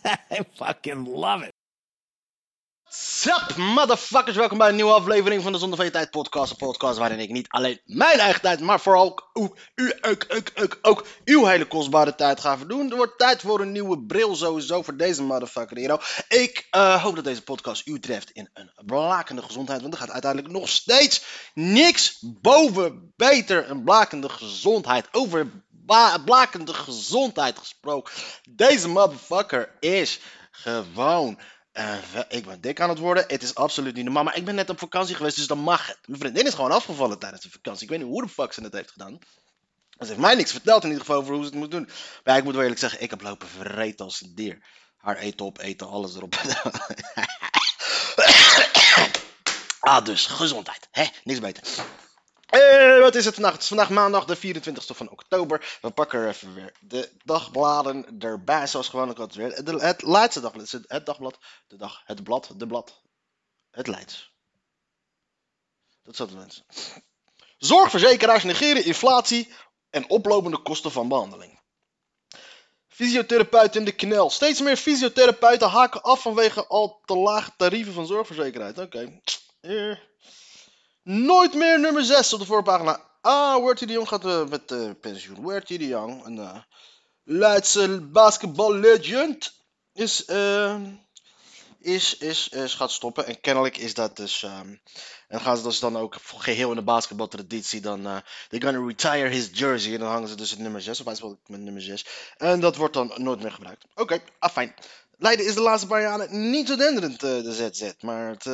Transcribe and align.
I 0.30 0.44
fucking 0.54 1.06
love 1.06 1.42
it. 1.42 1.52
Sup, 2.92 3.56
motherfuckers, 3.56 4.36
welkom 4.36 4.58
bij 4.58 4.68
een 4.68 4.74
nieuwe 4.74 4.92
aflevering 4.92 5.42
van 5.42 5.52
de 5.52 5.58
Zonder 5.58 5.78
van 5.78 5.90
Tijd 5.90 6.10
podcast. 6.10 6.50
Een 6.50 6.56
podcast 6.56 6.98
waarin 6.98 7.18
ik 7.18 7.30
niet 7.30 7.48
alleen 7.48 7.80
mijn 7.84 8.18
eigen 8.18 8.40
tijd, 8.40 8.60
maar 8.60 8.80
vooral 8.80 9.04
ook, 9.04 9.30
ook, 10.82 11.06
uw 11.24 11.44
hele 11.44 11.66
kostbare 11.66 12.14
tijd 12.14 12.40
ga 12.40 12.58
verdoen. 12.58 12.90
Er 12.90 12.96
wordt 12.96 13.18
tijd 13.18 13.40
voor 13.40 13.60
een 13.60 13.72
nieuwe 13.72 14.04
bril 14.04 14.34
sowieso 14.36 14.82
voor 14.82 14.96
deze 14.96 15.22
motherfucker 15.22 15.76
hier. 15.76 16.24
Ik 16.28 16.68
uh, 16.70 17.02
hoop 17.02 17.14
dat 17.14 17.24
deze 17.24 17.42
podcast 17.42 17.86
u 17.86 18.00
treft 18.00 18.30
in 18.30 18.50
een 18.52 18.70
blakende 18.86 19.42
gezondheid, 19.42 19.80
want 19.80 19.92
er 19.92 20.00
gaat 20.00 20.10
uiteindelijk 20.10 20.52
nog 20.52 20.68
steeds 20.68 21.24
niks 21.54 22.18
boven 22.40 23.12
beter 23.16 23.70
een 23.70 23.84
blakende 23.84 24.28
gezondheid. 24.28 25.08
Over 25.12 25.50
blakende 26.24 26.74
gezondheid 26.74 27.58
gesproken. 27.58 28.14
Deze 28.50 28.88
motherfucker 28.88 29.76
is 29.80 30.20
gewoon 30.50 31.38
uh, 31.72 31.94
ik 32.28 32.46
ben 32.46 32.60
dik 32.60 32.80
aan 32.80 32.88
het 32.88 32.98
worden. 32.98 33.24
Het 33.26 33.42
is 33.42 33.54
absoluut 33.54 33.94
niet 33.94 34.04
normaal. 34.04 34.24
Maar 34.24 34.36
ik 34.36 34.44
ben 34.44 34.54
net 34.54 34.70
op 34.70 34.78
vakantie 34.78 35.14
geweest, 35.14 35.36
dus 35.36 35.46
dan 35.46 35.58
mag 35.58 35.86
het. 35.86 35.98
Mijn 36.06 36.20
vriendin 36.20 36.46
is 36.46 36.54
gewoon 36.54 36.72
afgevallen 36.72 37.18
tijdens 37.18 37.42
de 37.42 37.50
vakantie. 37.50 37.82
Ik 37.82 37.90
weet 37.90 37.98
niet 37.98 38.08
hoe 38.08 38.22
de 38.22 38.28
fuck 38.28 38.52
ze 38.52 38.62
het 38.62 38.72
heeft 38.72 38.90
gedaan. 38.90 39.18
Ze 39.98 40.06
heeft 40.06 40.18
mij 40.18 40.34
niks 40.34 40.50
verteld 40.50 40.82
in 40.82 40.88
ieder 40.88 41.04
geval 41.04 41.20
over 41.20 41.34
hoe 41.34 41.42
ze 41.42 41.48
het 41.48 41.58
moet 41.58 41.70
doen. 41.70 41.88
Maar 42.24 42.36
ik 42.36 42.44
moet 42.44 42.52
wel 42.52 42.62
eerlijk 42.62 42.80
zeggen, 42.80 43.02
ik 43.02 43.10
heb 43.10 43.22
lopen 43.22 43.48
vreten 43.48 44.04
als 44.04 44.20
een 44.20 44.34
dier. 44.34 44.58
Haar 44.96 45.16
eten 45.16 45.46
op, 45.46 45.58
eten, 45.58 45.88
alles 45.88 46.14
erop. 46.14 46.34
ah, 49.80 50.04
dus 50.04 50.26
gezondheid. 50.26 50.88
Hè? 50.90 51.04
Niks 51.24 51.40
beter. 51.40 51.62
Uh, 52.54 53.00
wat 53.00 53.14
is 53.14 53.24
het 53.24 53.34
vandaag? 53.34 53.52
Het 53.52 53.62
is 53.62 53.68
vandaag 53.68 53.90
maandag 53.90 54.24
de 54.24 54.36
24e 54.36 54.96
van 54.96 55.10
oktober. 55.10 55.78
We 55.82 55.90
pakken 55.90 56.20
er 56.20 56.28
even 56.28 56.54
weer 56.54 56.72
de 56.80 57.10
dagbladen 57.24 58.18
erbij, 58.18 58.66
zoals 58.66 58.88
gewoonlijk 58.88 59.18
altijd 59.18 59.64
weer. 59.64 59.80
Het 59.80 60.02
Leidse 60.02 60.40
dagblad, 60.40 60.70
het, 60.86 61.06
dagblad, 61.06 61.38
de 61.66 61.76
dag, 61.76 62.02
het 62.04 62.24
blad, 62.24 62.50
de 62.56 62.66
blad, 62.66 63.02
het 63.70 63.86
Leids. 63.86 64.32
Dat 66.02 66.28
de 66.28 66.36
mensen. 66.36 66.64
Zorgverzekeraars 67.58 68.44
negeren 68.44 68.84
inflatie 68.84 69.52
en 69.90 70.10
oplopende 70.10 70.58
kosten 70.58 70.92
van 70.92 71.08
behandeling. 71.08 71.60
Fysiotherapeuten 72.88 73.80
in 73.80 73.84
de 73.84 73.92
knel. 73.92 74.30
Steeds 74.30 74.60
meer 74.60 74.76
fysiotherapeuten 74.76 75.68
haken 75.68 76.02
af 76.02 76.22
vanwege 76.22 76.66
al 76.66 77.00
te 77.04 77.16
lage 77.16 77.50
tarieven 77.56 77.92
van 77.92 78.06
zorgverzekeraars. 78.06 78.78
Oké. 78.78 79.20
Okay. 79.60 80.09
Nooit 81.02 81.54
meer 81.54 81.80
nummer 81.80 82.04
6 82.04 82.32
op 82.32 82.40
de 82.40 82.46
voorpagina. 82.46 83.00
Ah, 83.20 83.64
Werthy 83.64 83.86
de 83.86 83.92
Jong 83.92 84.08
gaat 84.08 84.24
uh, 84.24 84.46
met 84.46 84.70
uh, 84.70 84.90
pensioen. 85.00 85.46
Werthy 85.46 85.78
de 85.78 85.86
Jong, 85.86 86.24
een 86.24 86.36
uh, 86.36 86.56
Leidse 87.24 88.00
basketball 88.00 88.74
legend, 88.74 89.52
is, 89.92 90.24
is, 91.78 92.18
is, 92.48 92.74
gaat 92.74 92.90
stoppen. 92.90 93.26
En 93.26 93.40
kennelijk 93.40 93.76
is 93.76 93.94
dat 93.94 94.16
dus. 94.16 94.42
Um, 94.42 94.80
en 95.28 95.40
gaan 95.40 95.56
ze 95.56 95.62
dus 95.62 95.80
dan 95.80 95.96
ook 95.96 96.16
geheel 96.22 96.70
in 96.70 96.76
de 96.76 96.82
basketbaltraditie. 96.82 97.80
Dan. 97.80 98.02
They're 98.48 98.66
gonna 98.66 98.86
retire 98.86 99.28
his 99.28 99.48
jersey. 99.52 99.92
En 99.92 99.98
dan 99.98 100.08
hangen 100.08 100.28
ze 100.28 100.34
dus 100.36 100.50
het 100.50 100.58
nummer 100.58 100.82
6. 100.82 101.00
Of 101.00 101.20
hij 101.20 101.36
met 101.46 101.60
nummer 101.60 101.82
6. 101.82 102.06
En 102.36 102.60
dat 102.60 102.76
wordt 102.76 102.94
dan 102.94 103.12
nooit 103.16 103.42
meer 103.42 103.52
gebruikt. 103.52 103.84
Oké, 103.90 104.02
okay, 104.02 104.22
afijn. 104.38 104.74
Leiden 105.16 105.46
is 105.46 105.54
de 105.54 105.60
laatste 105.60 105.86
paar 105.86 106.02
jaren 106.02 106.50
niet 106.50 106.68
zo 106.68 106.76
denderend, 106.76 107.20
de 107.20 107.70
ZZ. 107.72 107.92
Maar 108.00 108.28
het. 108.28 108.44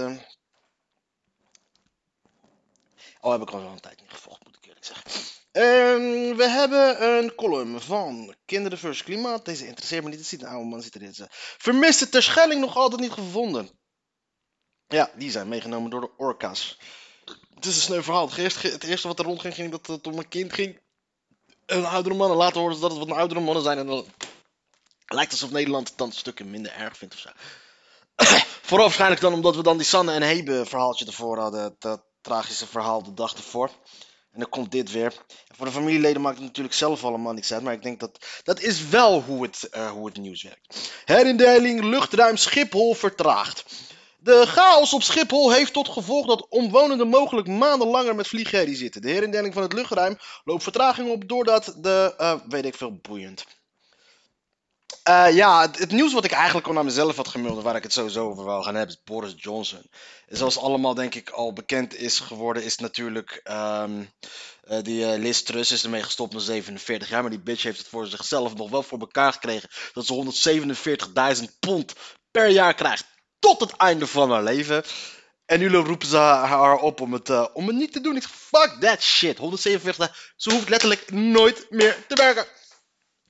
Oh, 3.20 3.32
heb 3.32 3.40
ik 3.40 3.50
al 3.50 3.60
een 3.60 3.80
tijd 3.80 4.00
niet 4.00 4.10
gevolgd, 4.10 4.44
moet 4.44 4.56
ik 4.56 4.66
eerlijk 4.66 4.84
zeggen. 4.84 5.34
Um, 5.56 6.36
we 6.36 6.48
hebben 6.48 7.02
een 7.06 7.34
column 7.34 7.80
van 7.80 8.34
Kinderen 8.44 8.78
versus 8.78 9.04
Klimaat. 9.04 9.44
Deze 9.44 9.66
interesseert 9.66 10.02
me 10.04 10.08
niet. 10.08 10.18
Het 10.18 10.28
ziet 10.28 10.42
een 10.42 10.48
oude 10.48 10.68
man 10.68 10.82
zit 10.82 10.94
erin. 10.94 11.14
Vermiste 11.58 12.08
Terschelling 12.08 12.60
nog 12.60 12.76
altijd 12.76 13.00
niet 13.00 13.12
gevonden. 13.12 13.70
Ja, 14.86 15.10
die 15.14 15.30
zijn 15.30 15.48
meegenomen 15.48 15.90
door 15.90 16.00
de 16.00 16.16
orka's. 16.16 16.78
Het 17.54 17.64
is 17.64 17.76
een 17.76 17.82
sneu 17.82 18.02
verhaal. 18.02 18.30
Het 18.30 18.84
eerste, 18.84 19.08
wat 19.08 19.18
er 19.18 19.24
rondging, 19.24 19.54
ging 19.54 19.70
dat 19.70 19.86
het 19.86 20.06
om 20.06 20.18
een 20.18 20.28
kind 20.28 20.52
ging. 20.52 20.80
En 21.66 21.84
oudere 21.84 22.14
mannen. 22.14 22.36
Later 22.36 22.60
horen 22.60 22.74
ze 22.74 22.80
dat 22.80 22.90
het 22.90 22.98
wat 22.98 23.08
een 23.08 23.16
oudere 23.16 23.40
mannen 23.40 23.62
zijn. 23.62 23.78
En 23.78 23.86
dan 23.86 24.06
lijkt 25.06 25.32
alsof 25.32 25.50
Nederland 25.50 25.88
het 25.88 25.98
dan 25.98 26.12
stukken 26.12 26.50
minder 26.50 26.72
erg 26.72 26.96
vindt 26.96 27.14
of 27.14 27.20
zo. 27.20 27.30
Vooral 28.68 28.86
waarschijnlijk 28.86 29.20
dan 29.20 29.32
omdat 29.32 29.56
we 29.56 29.62
dan 29.62 29.76
die 29.76 29.86
Sanne 29.86 30.12
en 30.12 30.22
Hebe 30.22 30.66
verhaaltje 30.66 31.06
ervoor 31.06 31.38
hadden. 31.38 31.76
Dat 31.78 32.05
tragische 32.26 32.66
verhaal 32.66 33.02
de 33.02 33.14
dag 33.14 33.34
ervoor. 33.34 33.70
En 34.32 34.40
dan 34.40 34.48
komt 34.48 34.72
dit 34.72 34.92
weer. 34.92 35.12
voor 35.56 35.66
de 35.66 35.72
familieleden 35.72 36.22
maakt 36.22 36.36
het 36.36 36.46
natuurlijk 36.46 36.74
zelf 36.74 37.04
allemaal 37.04 37.32
niks 37.32 37.52
uit. 37.52 37.62
Maar 37.62 37.72
ik 37.72 37.82
denk 37.82 38.00
dat 38.00 38.18
dat 38.42 38.60
is 38.60 38.88
wel 38.88 39.22
hoe 39.22 39.42
het, 39.42 39.68
uh, 39.74 39.90
hoe 39.90 40.06
het 40.06 40.16
nieuws 40.16 40.42
werkt. 40.42 40.92
Herindeling 41.04 41.84
luchtruim 41.84 42.36
Schiphol 42.36 42.94
vertraagd. 42.94 43.64
De 44.18 44.46
chaos 44.46 44.92
op 44.92 45.02
Schiphol 45.02 45.52
heeft 45.52 45.72
tot 45.72 45.88
gevolg 45.88 46.26
dat 46.26 46.46
omwonenden 46.48 47.08
mogelijk 47.08 47.48
maanden 47.48 47.88
langer 47.88 48.14
met 48.14 48.28
vliegherrie 48.28 48.76
zitten. 48.76 49.00
De 49.02 49.10
herindeling 49.10 49.54
van 49.54 49.62
het 49.62 49.72
luchtruim 49.72 50.18
loopt 50.44 50.62
vertraging 50.62 51.10
op 51.10 51.28
doordat 51.28 51.74
de, 51.76 52.14
uh, 52.18 52.34
weet 52.48 52.64
ik 52.64 52.74
veel, 52.74 52.98
boeiend. 53.02 53.44
Uh, 55.08 55.34
ja, 55.34 55.70
het, 55.72 55.90
nieuws 55.90 56.12
wat 56.12 56.24
ik 56.24 56.32
eigenlijk 56.32 56.66
al 56.66 56.72
naar 56.72 56.84
mezelf 56.84 57.16
had 57.16 57.28
gemeld, 57.28 57.62
waar 57.62 57.76
ik 57.76 57.82
het 57.82 57.92
sowieso 57.92 58.30
over 58.30 58.44
wil 58.44 58.62
gaan 58.62 58.74
hebben, 58.74 58.94
is 58.94 59.02
Boris 59.04 59.34
Johnson. 59.36 59.90
Zoals 60.28 60.58
allemaal 60.58 60.94
denk 60.94 61.14
ik 61.14 61.30
al 61.30 61.52
bekend 61.52 61.94
is 61.94 62.20
geworden, 62.20 62.64
is 62.64 62.76
natuurlijk 62.76 63.40
um, 63.50 64.10
uh, 64.68 64.78
die 64.82 65.00
uh, 65.00 65.18
Liz 65.18 65.42
Truss 65.42 65.70
is 65.70 65.82
ermee 65.82 66.02
gestopt 66.02 66.32
met 66.32 66.42
47 66.42 67.08
jaar. 67.08 67.20
Maar 67.20 67.30
die 67.30 67.40
bitch 67.40 67.62
heeft 67.62 67.78
het 67.78 67.88
voor 67.88 68.06
zichzelf 68.06 68.54
nog 68.54 68.70
wel 68.70 68.82
voor 68.82 68.98
elkaar 68.98 69.32
gekregen 69.32 69.68
dat 69.92 70.06
ze 70.06 71.36
147.000 71.38 71.58
pond 71.60 71.92
per 72.30 72.48
jaar 72.48 72.74
krijgt 72.74 73.04
tot 73.38 73.60
het 73.60 73.76
einde 73.76 74.06
van 74.06 74.30
haar 74.30 74.42
leven. 74.42 74.84
En 75.44 75.58
nu 75.58 75.68
roepen 75.68 76.08
ze 76.08 76.16
haar 76.16 76.76
op 76.76 77.00
om 77.00 77.12
het, 77.12 77.52
om 77.52 77.66
het 77.66 77.76
niet 77.76 77.92
te 77.92 78.00
doen. 78.00 78.16
Ik 78.16 78.22
fuck 78.22 78.76
that 78.80 79.02
shit. 79.02 79.38
147, 79.38 80.32
ze 80.36 80.50
hoeft 80.50 80.68
letterlijk 80.68 81.10
nooit 81.10 81.66
meer 81.70 81.96
te 82.08 82.14
werken. 82.14 82.46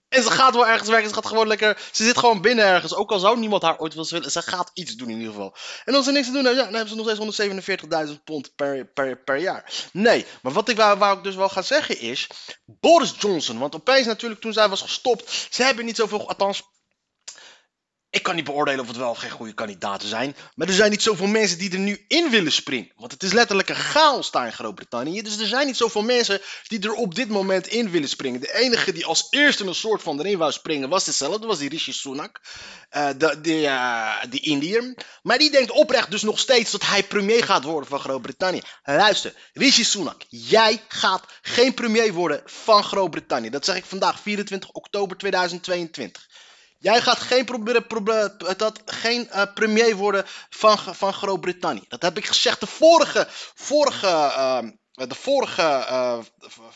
En 0.08 0.22
ze 0.22 0.30
gaat 0.30 0.54
wel 0.54 0.66
ergens 0.66 0.88
werken. 0.88 1.08
Ze 1.08 1.14
gaat 1.14 1.26
gewoon 1.26 1.46
lekker. 1.46 1.78
Ze 1.92 2.04
zit 2.04 2.18
gewoon 2.18 2.40
binnen 2.40 2.64
ergens. 2.64 2.94
Ook 2.94 3.10
al 3.10 3.18
zou 3.18 3.38
niemand 3.38 3.62
haar 3.62 3.78
ooit 3.78 3.94
willen. 3.94 4.30
Ze 4.30 4.42
gaat 4.42 4.70
iets 4.74 4.94
doen 4.94 5.08
in 5.08 5.16
ieder 5.16 5.32
geval. 5.32 5.56
En 5.84 5.94
als 5.94 6.04
ze 6.04 6.12
niks 6.12 6.26
te 6.26 6.32
doen 6.32 6.44
hebben, 6.44 6.62
ja, 6.62 6.70
dan 6.70 6.74
hebben 6.74 7.04
ze 7.04 7.22
nog 7.22 7.34
steeds 7.34 8.08
147.000 8.08 8.24
pond 8.24 8.54
per, 8.54 8.86
per, 8.86 9.16
per 9.18 9.36
jaar. 9.36 9.72
Nee, 9.92 10.26
maar 10.42 10.52
wat 10.52 10.68
ik 10.68 10.76
wou, 10.76 11.16
ik 11.16 11.24
dus 11.24 11.34
wel 11.34 11.48
ga 11.48 11.62
zeggen 11.62 12.00
is. 12.00 12.26
Boris 12.64 13.14
Johnson. 13.18 13.58
Want 13.58 13.74
opeens 13.74 14.06
natuurlijk 14.06 14.40
toen 14.40 14.52
zij 14.52 14.68
was 14.68 14.80
gestopt. 14.80 15.46
Ze 15.50 15.62
hebben 15.62 15.84
niet 15.84 15.96
zoveel. 15.96 16.28
Althans, 16.28 16.62
ik 18.16 18.22
kan 18.22 18.34
niet 18.34 18.44
beoordelen 18.44 18.80
of 18.80 18.86
het 18.86 18.96
wel 18.96 19.10
of 19.10 19.18
geen 19.18 19.30
goede 19.30 19.52
kandidaten 19.52 20.08
zijn. 20.08 20.36
Maar 20.54 20.68
er 20.68 20.74
zijn 20.74 20.90
niet 20.90 21.02
zoveel 21.02 21.26
mensen 21.26 21.58
die 21.58 21.72
er 21.72 21.78
nu 21.78 22.04
in 22.08 22.30
willen 22.30 22.52
springen. 22.52 22.92
Want 22.96 23.12
het 23.12 23.22
is 23.22 23.32
letterlijk 23.32 23.68
een 23.68 23.74
chaos 23.74 24.30
daar 24.30 24.46
in 24.46 24.52
Groot-Brittannië. 24.52 25.22
Dus 25.22 25.38
er 25.38 25.46
zijn 25.46 25.66
niet 25.66 25.76
zoveel 25.76 26.02
mensen 26.02 26.40
die 26.66 26.80
er 26.80 26.92
op 26.92 27.14
dit 27.14 27.28
moment 27.28 27.66
in 27.66 27.90
willen 27.90 28.08
springen. 28.08 28.40
De 28.40 28.54
enige 28.54 28.92
die 28.92 29.06
als 29.06 29.26
eerste 29.30 29.64
een 29.64 29.74
soort 29.74 30.02
van 30.02 30.18
erin 30.18 30.38
wou 30.38 30.52
springen 30.52 30.88
was 30.88 31.04
dezelfde. 31.04 31.46
was 31.46 31.58
die 31.58 31.68
Rishi 31.68 31.92
Sunak. 31.92 32.40
Uh, 32.96 33.08
de, 33.16 33.40
de, 33.40 33.60
uh, 33.60 34.14
die 34.28 34.40
Indiër. 34.40 34.94
Maar 35.22 35.38
die 35.38 35.50
denkt 35.50 35.70
oprecht 35.70 36.10
dus 36.10 36.22
nog 36.22 36.38
steeds 36.38 36.70
dat 36.70 36.86
hij 36.86 37.02
premier 37.02 37.44
gaat 37.44 37.64
worden 37.64 37.88
van 37.88 38.00
Groot-Brittannië. 38.00 38.62
Luister, 38.84 39.32
Rishi 39.52 39.84
Sunak. 39.84 40.22
Jij 40.28 40.82
gaat 40.88 41.24
geen 41.42 41.74
premier 41.74 42.12
worden 42.12 42.42
van 42.44 42.84
Groot-Brittannië. 42.84 43.50
Dat 43.50 43.64
zeg 43.64 43.76
ik 43.76 43.84
vandaag 43.84 44.20
24 44.20 44.70
oktober 44.70 45.16
2022. 45.16 46.25
Jij 46.78 47.00
gaat 47.00 47.18
geen, 47.18 47.46
dat, 48.56 48.82
geen 48.84 49.28
uh, 49.32 49.42
premier 49.54 49.96
worden 49.96 50.24
van, 50.50 50.78
van 50.78 51.12
Groot-Brittannië. 51.12 51.84
Dat 51.88 52.02
heb 52.02 52.16
ik 52.16 52.26
gezegd 52.26 52.60
de 52.60 52.66
vorige, 52.66 53.26
vorige, 53.54 54.06
uh, 54.06 54.62
de 54.92 55.14
vorige 55.14 55.86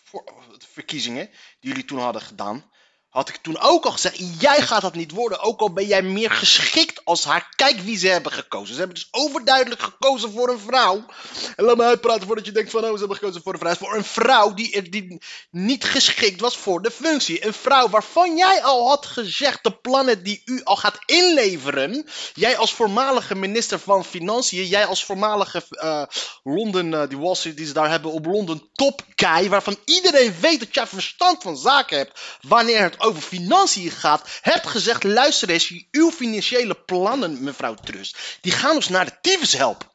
voor, 0.04 0.24
verkiezingen 0.72 1.26
die 1.60 1.70
jullie 1.70 1.84
toen 1.84 1.98
hadden 1.98 2.22
gedaan. 2.22 2.70
Had 3.10 3.28
ik 3.28 3.36
toen 3.36 3.60
ook 3.60 3.84
al 3.84 3.90
gezegd, 3.92 4.40
jij 4.40 4.62
gaat 4.62 4.80
dat 4.80 4.94
niet 4.94 5.10
worden, 5.10 5.40
ook 5.40 5.60
al 5.60 5.72
ben 5.72 5.86
jij 5.86 6.02
meer 6.02 6.30
geschikt 6.30 7.04
als 7.04 7.24
haar. 7.24 7.52
Kijk 7.56 7.80
wie 7.80 7.98
ze 7.98 8.08
hebben 8.08 8.32
gekozen. 8.32 8.74
Ze 8.74 8.78
hebben 8.78 8.96
dus 8.96 9.08
overduidelijk 9.10 9.82
gekozen 9.82 10.32
voor 10.32 10.48
een 10.48 10.58
vrouw. 10.58 11.04
En 11.56 11.64
laat 11.64 11.76
me 11.76 11.84
uitpraten 11.84 12.26
voordat 12.26 12.46
je 12.46 12.52
denkt 12.52 12.70
van, 12.70 12.84
oh, 12.84 12.92
ze 12.92 12.98
hebben 12.98 13.16
gekozen 13.16 13.42
voor 13.42 13.52
een 13.52 13.58
vrouw. 13.58 13.74
Voor 13.74 13.94
een 13.94 14.04
vrouw 14.04 14.54
die, 14.54 14.88
die 14.90 15.22
niet 15.50 15.84
geschikt 15.84 16.40
was 16.40 16.56
voor 16.56 16.82
de 16.82 16.90
functie. 16.90 17.46
Een 17.46 17.52
vrouw 17.52 17.88
waarvan 17.88 18.36
jij 18.36 18.62
al 18.62 18.88
had 18.88 19.06
gezegd, 19.06 19.64
de 19.64 19.72
plannen 19.72 20.22
die 20.22 20.42
u 20.44 20.60
al 20.64 20.76
gaat 20.76 20.98
inleveren. 21.06 22.06
Jij 22.34 22.56
als 22.56 22.72
voormalige 22.72 23.34
minister 23.34 23.78
van 23.78 24.04
Financiën, 24.04 24.66
jij 24.66 24.86
als 24.86 25.04
voormalige 25.04 25.62
uh, 25.70 26.02
Londen, 26.42 26.92
uh, 26.92 27.08
die 27.08 27.18
Wall 27.18 27.34
Street 27.34 27.56
die 27.56 27.66
ze 27.66 27.72
daar 27.72 27.90
hebben 27.90 28.12
op 28.12 28.26
Londen, 28.26 28.68
top 28.72 29.02
guy, 29.16 29.48
waarvan 29.48 29.76
iedereen 29.84 30.34
weet 30.40 30.60
dat 30.60 30.74
jij 30.74 30.86
verstand 30.86 31.42
van 31.42 31.56
zaken 31.56 31.96
hebt 31.98 32.20
wanneer 32.40 32.82
het 32.82 32.98
over 33.00 33.22
financiën 33.22 33.90
gaat, 33.90 34.28
hebt 34.40 34.66
gezegd: 34.66 35.02
luister 35.04 35.50
eens, 35.50 35.72
uw 35.90 36.10
financiële 36.10 36.74
plannen, 36.74 37.42
mevrouw 37.42 37.74
Trust, 37.74 38.18
die 38.40 38.52
gaan 38.52 38.74
ons 38.74 38.88
naar 38.88 39.04
de 39.04 39.18
tyfus 39.20 39.52
helpen. 39.52 39.88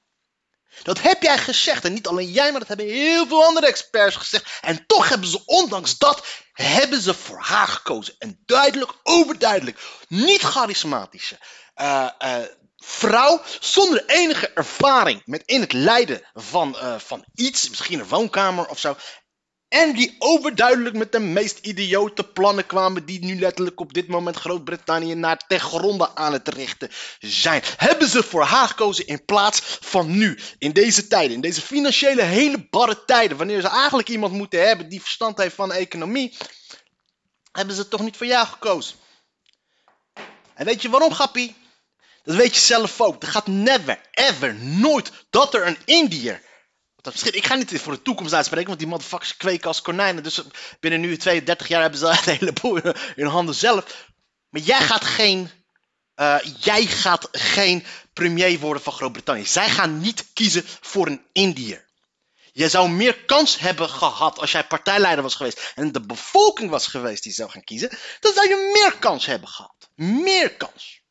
Dat 0.84 1.02
heb 1.02 1.22
jij 1.22 1.38
gezegd. 1.38 1.86
En 1.86 1.94
niet 1.94 2.08
alleen 2.08 2.32
jij, 2.32 2.52
maar 2.52 2.60
dat 2.60 2.68
hebben 2.68 2.86
heel 2.86 3.28
veel 3.28 3.44
andere 3.44 3.68
experts 3.68 4.16
gezegd. 4.16 4.60
En 4.62 4.86
toch 4.88 5.10
hebben 5.10 5.30
ze, 5.30 5.42
ondanks 5.46 5.98
dat, 5.98 6.26
hebben 6.54 7.02
ze 7.02 7.14
voor 7.14 7.40
haar 7.40 7.68
gekozen. 7.68 8.16
En 8.18 8.42
duidelijk, 8.46 8.92
overduidelijk, 9.04 9.80
niet 10.08 10.42
charismatische 10.42 11.38
uh, 11.76 12.10
uh, 12.20 12.38
vrouw 12.78 13.42
zonder 13.60 14.06
enige 14.06 14.50
ervaring 14.54 15.22
met 15.26 15.44
in 15.46 15.62
het 15.62 15.74
leiden 15.74 16.22
van, 16.34 16.76
uh, 16.76 17.00
van 17.00 17.26
iets, 17.34 17.70
misschien 17.70 18.00
een 18.00 18.08
woonkamer 18.08 18.68
of 18.68 18.80
zo. 18.80 18.98
En 19.76 19.94
die 19.94 20.16
overduidelijk 20.20 20.96
met 20.96 21.12
de 21.12 21.20
meest 21.20 21.60
idiote 21.62 22.24
plannen 22.24 22.66
kwamen 22.66 23.06
die 23.06 23.26
nu 23.26 23.40
letterlijk 23.40 23.80
op 23.80 23.94
dit 23.94 24.08
moment 24.08 24.36
Groot-Brittannië 24.36 25.16
naar 25.16 25.42
ten 25.48 25.60
gronde 25.60 26.16
aan 26.16 26.34
het 26.34 26.48
richten 26.48 26.90
zijn. 27.20 27.62
Hebben 27.78 28.08
ze 28.08 28.24
voor 28.24 28.44
haar 28.44 28.68
gekozen 28.68 29.08
in 29.08 29.26
plaats 29.26 29.78
van 29.82 30.18
nu, 30.18 30.40
in 30.58 30.72
deze 30.72 31.08
tijden, 31.08 31.36
in 31.36 31.42
deze 31.42 31.62
financiële 31.62 32.22
hele 32.22 32.68
barre 32.70 33.06
tijden, 33.06 33.38
wanneer 33.38 33.62
ze 33.62 33.68
eigenlijk 33.68 34.10
iemand 34.10 34.34
moeten 34.34 34.68
hebben 34.68 34.90
die 34.90 35.02
verstand 35.02 35.38
heeft 35.38 35.56
van 35.56 35.70
de 35.70 35.76
economie, 35.76 36.38
hebben 37.52 37.76
ze 37.76 37.88
toch 37.88 38.02
niet 38.02 38.18
voor 38.18 38.28
jou 38.28 38.48
gekozen. 38.48 38.96
En 40.54 40.66
weet 40.66 40.82
je 40.82 40.90
waarom, 40.90 41.14
Gappie? 41.14 41.56
Dat 42.24 42.36
weet 42.36 42.56
je 42.56 42.62
zelf 42.62 43.02
ook. 43.02 43.24
Er 43.24 43.30
gaat 43.30 43.48
never, 43.48 44.02
ever, 44.12 44.56
nooit 44.56 45.12
dat 45.30 45.54
er 45.54 45.68
een 45.68 45.78
Indiër 45.86 46.42
ik 47.14 47.46
ga 47.46 47.56
niet 47.56 47.82
voor 47.82 47.94
de 47.94 48.02
toekomst 48.02 48.34
uitspreken, 48.34 48.68
want 48.68 48.80
die 48.80 48.88
motherfuckers 48.88 49.38
kweken 49.38 49.68
als 49.68 49.82
konijnen. 49.82 50.24
Dus 50.24 50.42
binnen 50.80 51.00
nu 51.00 51.18
32 51.18 51.68
jaar 51.68 51.82
hebben 51.82 52.00
ze 52.00 52.08
een 52.26 52.38
heleboel 52.38 52.80
in 53.16 53.26
handen 53.26 53.56
zelf. 53.56 54.10
Maar 54.50 54.62
jij 54.62 54.82
gaat 54.82 55.06
geen, 55.06 55.50
uh, 56.16 56.36
jij 56.60 56.86
gaat 56.86 57.28
geen 57.32 57.86
premier 58.14 58.60
worden 58.60 58.84
van 58.84 58.94
Groot-Brittannië. 58.94 59.46
Zij 59.46 59.70
gaan 59.70 60.00
niet 60.00 60.26
kiezen 60.34 60.64
voor 60.82 61.08
een 61.08 61.26
Indiër. 61.32 61.86
Je 62.52 62.70
zou 62.70 62.90
meer 62.90 63.24
kans 63.26 63.60
hebben 63.60 63.90
gehad 63.90 64.40
als 64.40 64.52
jij 64.52 64.64
partijleider 64.64 65.24
was 65.24 65.36
geweest 65.36 65.72
en 65.76 65.92
de 65.92 66.02
bevolking 66.02 66.70
was 66.70 66.88
geweest 66.88 67.24
die 67.24 67.34
zou 67.34 67.50
gaan 67.50 67.64
kiezen. 67.64 67.90
Dan 68.20 68.34
zou 68.34 68.50
je 68.50 68.72
meer 68.74 69.00
kans 69.00 69.26
hebben 69.26 69.50
gehad. 69.50 69.90
Meer 69.96 70.56
kans. 70.56 71.02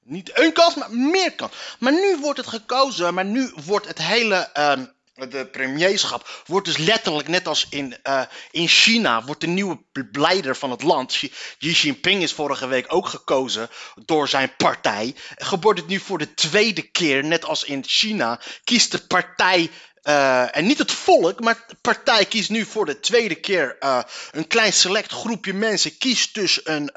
Niet 0.00 0.30
één 0.30 0.52
kans, 0.52 0.74
maar 0.74 0.90
meer 0.90 1.32
kans. 1.32 1.52
Maar 1.78 1.92
nu 1.92 2.16
wordt 2.20 2.38
het 2.38 2.46
gekozen, 2.46 3.14
maar 3.14 3.24
nu 3.24 3.52
wordt 3.64 3.86
het 3.86 3.98
hele 3.98 4.50
uh, 4.58 4.86
de 5.14 5.46
premierschap 5.46 6.42
wordt 6.46 6.66
dus 6.66 6.76
letterlijk 6.76 7.28
net 7.28 7.48
als 7.48 7.66
in, 7.70 7.96
uh, 8.04 8.22
in 8.50 8.68
China, 8.68 9.24
wordt 9.24 9.40
de 9.40 9.46
nieuwe 9.46 9.78
leider 10.12 10.56
van 10.56 10.70
het 10.70 10.82
land. 10.82 11.12
Xi 11.12 11.32
Jinping 11.58 12.22
is 12.22 12.32
vorige 12.32 12.66
week 12.66 12.94
ook 12.94 13.08
gekozen 13.08 13.68
door 14.04 14.28
zijn 14.28 14.56
partij. 14.56 15.14
Gebeurt 15.36 15.78
het 15.78 15.86
nu 15.86 15.98
voor 15.98 16.18
de 16.18 16.34
tweede 16.34 16.82
keer, 16.82 17.24
net 17.24 17.44
als 17.44 17.64
in 17.64 17.84
China, 17.86 18.40
kiest 18.64 18.90
de 18.90 19.06
partij 19.06 19.70
uh, 20.02 20.56
en 20.56 20.66
niet 20.66 20.78
het 20.78 20.92
volk, 20.92 21.40
maar 21.40 21.64
de 21.66 21.76
partij 21.80 22.24
kiest 22.24 22.50
nu 22.50 22.64
voor 22.64 22.86
de 22.86 23.00
tweede 23.00 23.34
keer 23.34 23.76
uh, 23.80 24.02
een 24.30 24.46
klein 24.46 24.72
select 24.72 25.12
groepje 25.12 25.52
mensen. 25.52 25.98
Kiest 25.98 26.34
dus 26.34 26.60
een, 26.64 26.90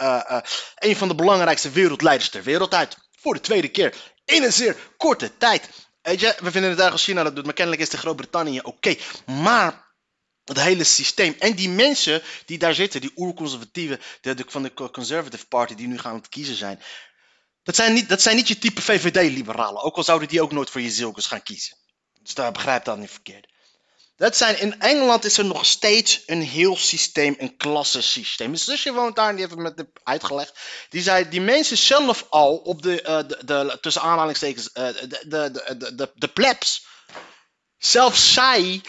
een 0.75 0.95
van 0.95 1.07
de 1.07 1.15
belangrijkste 1.15 1.69
wereldleiders 1.69 2.29
ter 2.29 2.43
wereld 2.43 2.73
uit. 2.73 2.97
Voor 3.21 3.33
de 3.33 3.39
tweede 3.39 3.67
keer 3.67 3.95
in 4.25 4.43
een 4.43 4.53
zeer 4.53 4.75
korte 4.97 5.37
tijd. 5.37 5.69
We 6.15 6.15
vinden 6.15 6.41
het 6.41 6.53
eigenlijk 6.61 6.91
als 6.91 7.03
China 7.03 7.23
dat 7.23 7.35
doet, 7.35 7.45
maar 7.45 7.53
kennelijk 7.53 7.83
is 7.83 7.89
de 7.89 7.97
Groot-Brittannië 7.97 8.59
oké. 8.59 8.95
Maar 9.25 9.87
het 10.43 10.59
hele 10.59 10.83
systeem. 10.83 11.35
En 11.39 11.55
die 11.55 11.69
mensen 11.69 12.21
die 12.45 12.57
daar 12.57 12.73
zitten, 12.73 13.01
die 13.01 13.11
oerconservatieven 13.15 13.99
van 14.47 14.63
de 14.63 14.73
Conservative 14.73 15.47
Party, 15.47 15.75
die 15.75 15.87
nu 15.87 15.97
gaan 15.97 16.15
het 16.15 16.29
kiezen 16.29 16.55
zijn. 16.55 16.81
Dat 17.63 17.75
zijn 17.75 17.93
niet, 17.93 18.09
dat 18.09 18.21
zijn 18.21 18.35
niet 18.35 18.47
je 18.47 18.57
type 18.57 18.81
VVD-liberalen. 18.81 19.81
Ook 19.81 19.95
al 19.95 20.03
zouden 20.03 20.27
die 20.27 20.41
ook 20.41 20.51
nooit 20.51 20.69
voor 20.69 20.81
je 20.81 20.91
zilkers 20.91 21.25
gaan 21.25 21.43
kiezen. 21.43 21.77
Dus 22.21 22.33
daar 22.33 22.51
begrijp 22.51 22.85
dat 22.85 22.97
niet 22.97 23.11
verkeerd. 23.11 23.47
Dat 24.17 24.37
zijn, 24.37 24.59
in 24.59 24.79
Engeland 24.79 25.25
is 25.25 25.37
er 25.37 25.45
nog 25.45 25.65
steeds 25.65 26.23
een 26.25 26.41
heel 26.41 26.77
systeem, 26.77 27.35
een 27.37 27.57
klassensysteem. 27.57 28.47
Mijn 28.47 28.61
zusje 28.61 28.93
woont 28.93 29.15
daar 29.15 29.29
en 29.29 29.35
die 29.35 29.45
heeft 29.45 29.55
het 29.55 29.63
met 29.63 29.77
de 29.77 30.01
uitgelegd. 30.03 30.59
Die 30.89 31.01
zei, 31.01 31.29
die 31.29 31.41
mensen 31.41 31.77
zelf 31.77 32.25
al 32.29 32.55
op 32.55 32.81
de, 32.81 33.01
uh, 33.01 33.37
de, 33.45 33.77
tussen 33.81 34.01
aanhalingstekens, 34.01 34.69
uh, 34.73 34.87
de, 34.87 35.07
de, 35.07 35.51
de, 35.77 35.95
de, 35.95 36.11
de 36.15 36.27
plebs. 36.27 36.85
Zelfs 37.77 38.33
zij, 38.33 38.81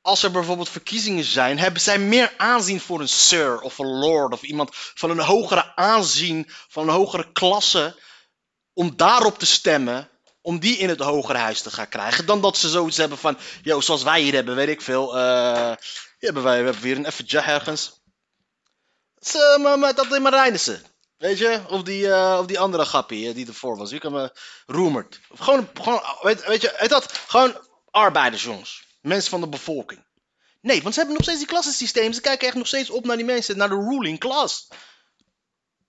als 0.00 0.22
er 0.22 0.30
bijvoorbeeld 0.30 0.68
verkiezingen 0.68 1.24
zijn, 1.24 1.58
hebben 1.58 1.80
zij 1.80 1.98
meer 1.98 2.34
aanzien 2.36 2.80
voor 2.80 3.00
een 3.00 3.08
sir 3.08 3.60
of 3.60 3.78
een 3.78 3.98
lord 3.98 4.32
of 4.32 4.42
iemand 4.42 4.70
van 4.72 5.10
een 5.10 5.20
hogere 5.20 5.76
aanzien, 5.76 6.50
van 6.68 6.88
een 6.88 6.94
hogere 6.94 7.32
klasse, 7.32 8.00
om 8.72 8.96
daarop 8.96 9.38
te 9.38 9.46
stemmen 9.46 10.10
om 10.48 10.58
die 10.58 10.76
in 10.76 10.88
het 10.88 11.00
hogere 11.00 11.38
huis 11.38 11.60
te 11.60 11.70
gaan 11.70 11.88
krijgen. 11.88 12.26
Dan 12.26 12.40
dat 12.40 12.56
ze 12.56 12.68
zoiets 12.68 12.96
hebben 12.96 13.18
van, 13.18 13.38
yo, 13.62 13.80
zoals 13.80 14.02
wij 14.02 14.20
hier 14.20 14.34
hebben, 14.34 14.54
weet 14.54 14.68
ik 14.68 14.80
veel. 14.80 15.16
Uh, 15.16 15.72
hebben 16.18 16.42
wij, 16.42 16.58
we 16.58 16.64
hebben 16.64 16.82
weer 16.82 16.96
een 16.96 17.06
effetje 17.06 17.40
ergens. 17.40 18.00
Ze, 19.18 19.58
maar, 19.62 19.78
maar, 19.78 19.94
dat 19.94 20.14
in 20.14 20.22
Marijnissen. 20.22 20.82
Weet 21.16 21.38
je? 21.38 21.60
Of 21.68 21.82
die, 21.82 22.02
uh, 22.02 22.36
of 22.40 22.46
die 22.46 22.58
andere 22.58 22.84
gappie 22.84 23.34
die 23.34 23.46
ervoor 23.46 23.76
was. 23.76 23.90
Wie 23.90 24.00
kan 24.00 24.12
me... 24.12 24.32
Roemert. 24.66 25.20
Gewoon, 25.34 25.68
gewoon 25.74 26.02
weet, 26.22 26.46
weet 26.46 26.60
je, 26.60 26.72
heet 26.76 26.90
dat? 26.90 27.12
Gewoon 27.26 27.60
arbeidersjongens. 27.90 28.82
Mensen 29.00 29.30
van 29.30 29.40
de 29.40 29.48
bevolking. 29.48 30.06
Nee, 30.60 30.82
want 30.82 30.94
ze 30.94 31.00
hebben 31.00 31.16
nog 31.16 31.26
steeds 31.26 31.42
die 31.42 31.52
klassensysteem. 31.52 32.12
Ze 32.12 32.20
kijken 32.20 32.46
echt 32.46 32.56
nog 32.56 32.66
steeds 32.66 32.90
op 32.90 33.04
naar 33.04 33.16
die 33.16 33.24
mensen, 33.24 33.56
naar 33.56 33.68
de 33.68 33.86
ruling 33.88 34.18
class. 34.18 34.68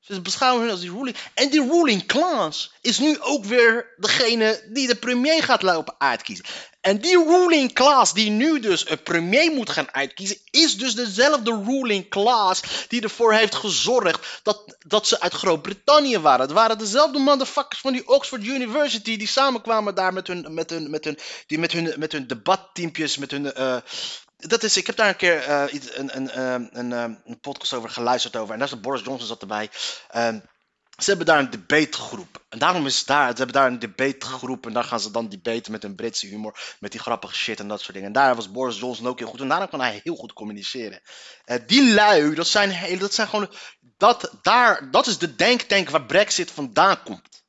Ze 0.10 0.22
beschouwen 0.22 0.62
hun 0.62 0.72
als 0.72 0.80
die 0.80 0.92
ruling. 0.92 1.16
En 1.34 1.50
die 1.50 1.68
ruling 1.68 2.06
class 2.06 2.72
is 2.82 3.00
nu 3.00 3.20
ook 3.22 3.46
weer 3.46 3.94
degene 3.98 4.62
die 4.70 4.88
de 4.88 4.96
premier 4.96 5.44
gaat 5.44 5.62
lopen 5.62 5.96
uitkiezen. 5.98 6.46
En 6.82 7.02
die 7.02 7.24
ruling 7.24 7.74
class 7.74 8.14
die 8.14 8.30
nu 8.30 8.60
dus 8.60 8.90
een 8.90 9.04
premier 9.04 9.52
moet 9.52 9.70
gaan 9.70 9.94
uitkiezen, 9.94 10.38
is 10.52 10.78
dus 10.78 10.96
dezelfde 10.96 11.64
ruling 11.66 12.10
class 12.10 12.62
die 12.88 13.02
ervoor 13.02 13.34
heeft 13.34 13.56
gezorgd 13.56 14.40
dat, 14.44 14.78
dat 14.88 15.08
ze 15.08 15.20
uit 15.20 15.34
Groot-Brittannië 15.34 16.20
waren. 16.20 16.42
Het 16.42 16.52
waren 16.52 16.78
dezelfde 16.78 17.20
motherfuckers 17.20 17.80
van 17.80 17.94
die 17.94 18.08
Oxford 18.08 18.44
University 18.44 19.18
die 19.18 19.28
samenkwamen 19.28 19.96
daar 19.96 20.14
met 20.14 20.28
hun, 20.28 20.54
met 20.54 20.70
hun, 20.70 20.90
met 20.90 21.04
hun, 21.04 21.18
die 21.48 21.60
met 21.60 21.72
hun, 21.72 21.94
met 21.98 22.12
hun 22.12 22.28
debatteampjes, 22.28 23.18
met 23.18 23.32
hun, 23.32 23.52
uh, 23.58 23.76
dat 24.40 24.64
is, 24.64 24.78
ik 24.78 24.88
heb 24.88 24.96
daar 24.96 25.10
een 25.10 25.16
keer 25.16 25.48
uh, 25.48 25.64
een, 25.72 26.18
een, 26.18 26.40
een, 26.40 26.70
een, 26.80 27.20
een, 27.26 27.40
podcast 27.40 27.74
over 27.74 27.90
geluisterd 27.90 28.36
over. 28.36 28.54
En 28.54 28.60
daar 28.60 28.68
is 28.68 28.80
Boris 28.80 29.04
Johnson 29.04 29.28
zat 29.28 29.42
erbij. 29.42 29.70
Um, 30.16 30.44
ze 30.98 31.10
hebben 31.10 31.26
daar 31.26 31.40
een 31.40 31.50
debategroep. 31.50 32.46
En 32.50 32.60
daarom 32.60 32.86
is 32.86 33.06
daar, 33.06 33.30
ze 33.30 33.38
hebben 33.38 33.56
daar 33.56 33.68
een 33.68 33.80
debategroep. 33.80 34.66
En 34.66 34.74
daar 34.74 34.84
gaan 34.84 35.00
ze 35.00 35.12
dan 35.12 35.30
debaten 35.30 35.72
met 35.72 35.84
een 35.84 35.96
Britse 35.96 36.28
humor. 36.28 36.76
Met 36.80 36.92
die 36.92 37.00
grappige 37.00 37.34
shit 37.36 37.60
en 37.60 37.68
dat 37.68 37.80
soort 37.80 37.94
dingen. 37.94 38.08
En 38.08 38.14
daar 38.14 38.36
was 38.36 38.52
Boris 38.52 38.80
Johnson 38.80 39.08
ook 39.08 39.20
heel 39.20 39.28
goed. 39.28 39.42
En 39.42 39.48
daarom 39.48 39.70
kan 39.70 39.82
hij 39.82 40.00
heel 40.04 40.16
goed 40.16 40.34
communiceren. 40.34 41.02
Uh, 41.46 41.58
die 41.66 41.94
lui, 41.94 42.36
dat 42.36 42.48
zijn, 42.48 43.00
dat 43.00 43.14
zijn 43.14 43.28
gewoon. 43.28 43.52
Dat, 43.98 44.34
daar, 44.42 44.92
dat 44.92 45.08
is 45.08 45.18
de 45.18 45.36
denktank 45.36 45.90
waar 45.90 46.06
Brexit 46.06 46.52
vandaan 46.52 47.04
komt. 47.04 47.44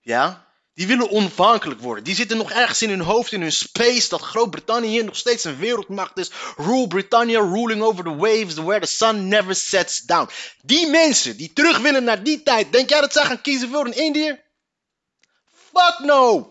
Ja? 0.00 0.49
Die 0.74 0.86
willen 0.86 1.10
onafhankelijk 1.10 1.80
worden. 1.80 2.04
Die 2.04 2.14
zitten 2.14 2.36
nog 2.36 2.50
ergens 2.50 2.82
in 2.82 2.88
hun 2.88 3.00
hoofd, 3.00 3.32
in 3.32 3.40
hun 3.40 3.52
space, 3.52 4.08
dat 4.08 4.20
Groot-Brittannië 4.20 5.02
nog 5.02 5.16
steeds 5.16 5.44
een 5.44 5.58
wereldmacht 5.58 6.18
is. 6.18 6.30
Rule 6.56 6.86
Britannia, 6.86 7.40
ruling 7.40 7.82
over 7.82 8.04
the 8.04 8.16
waves, 8.16 8.54
where 8.54 8.80
the 8.80 8.86
sun 8.86 9.28
never 9.28 9.54
sets 9.54 10.00
down. 10.00 10.30
Die 10.62 10.86
mensen 10.86 11.36
die 11.36 11.52
terug 11.52 11.78
willen 11.78 12.04
naar 12.04 12.22
die 12.22 12.42
tijd, 12.42 12.72
denk 12.72 12.88
jij 12.88 13.00
dat 13.00 13.12
zij 13.12 13.24
gaan 13.24 13.40
kiezen 13.40 13.70
voor 13.70 13.86
een 13.86 13.96
Indiër? 13.96 14.40
Fuck 15.72 15.98
no! 15.98 16.48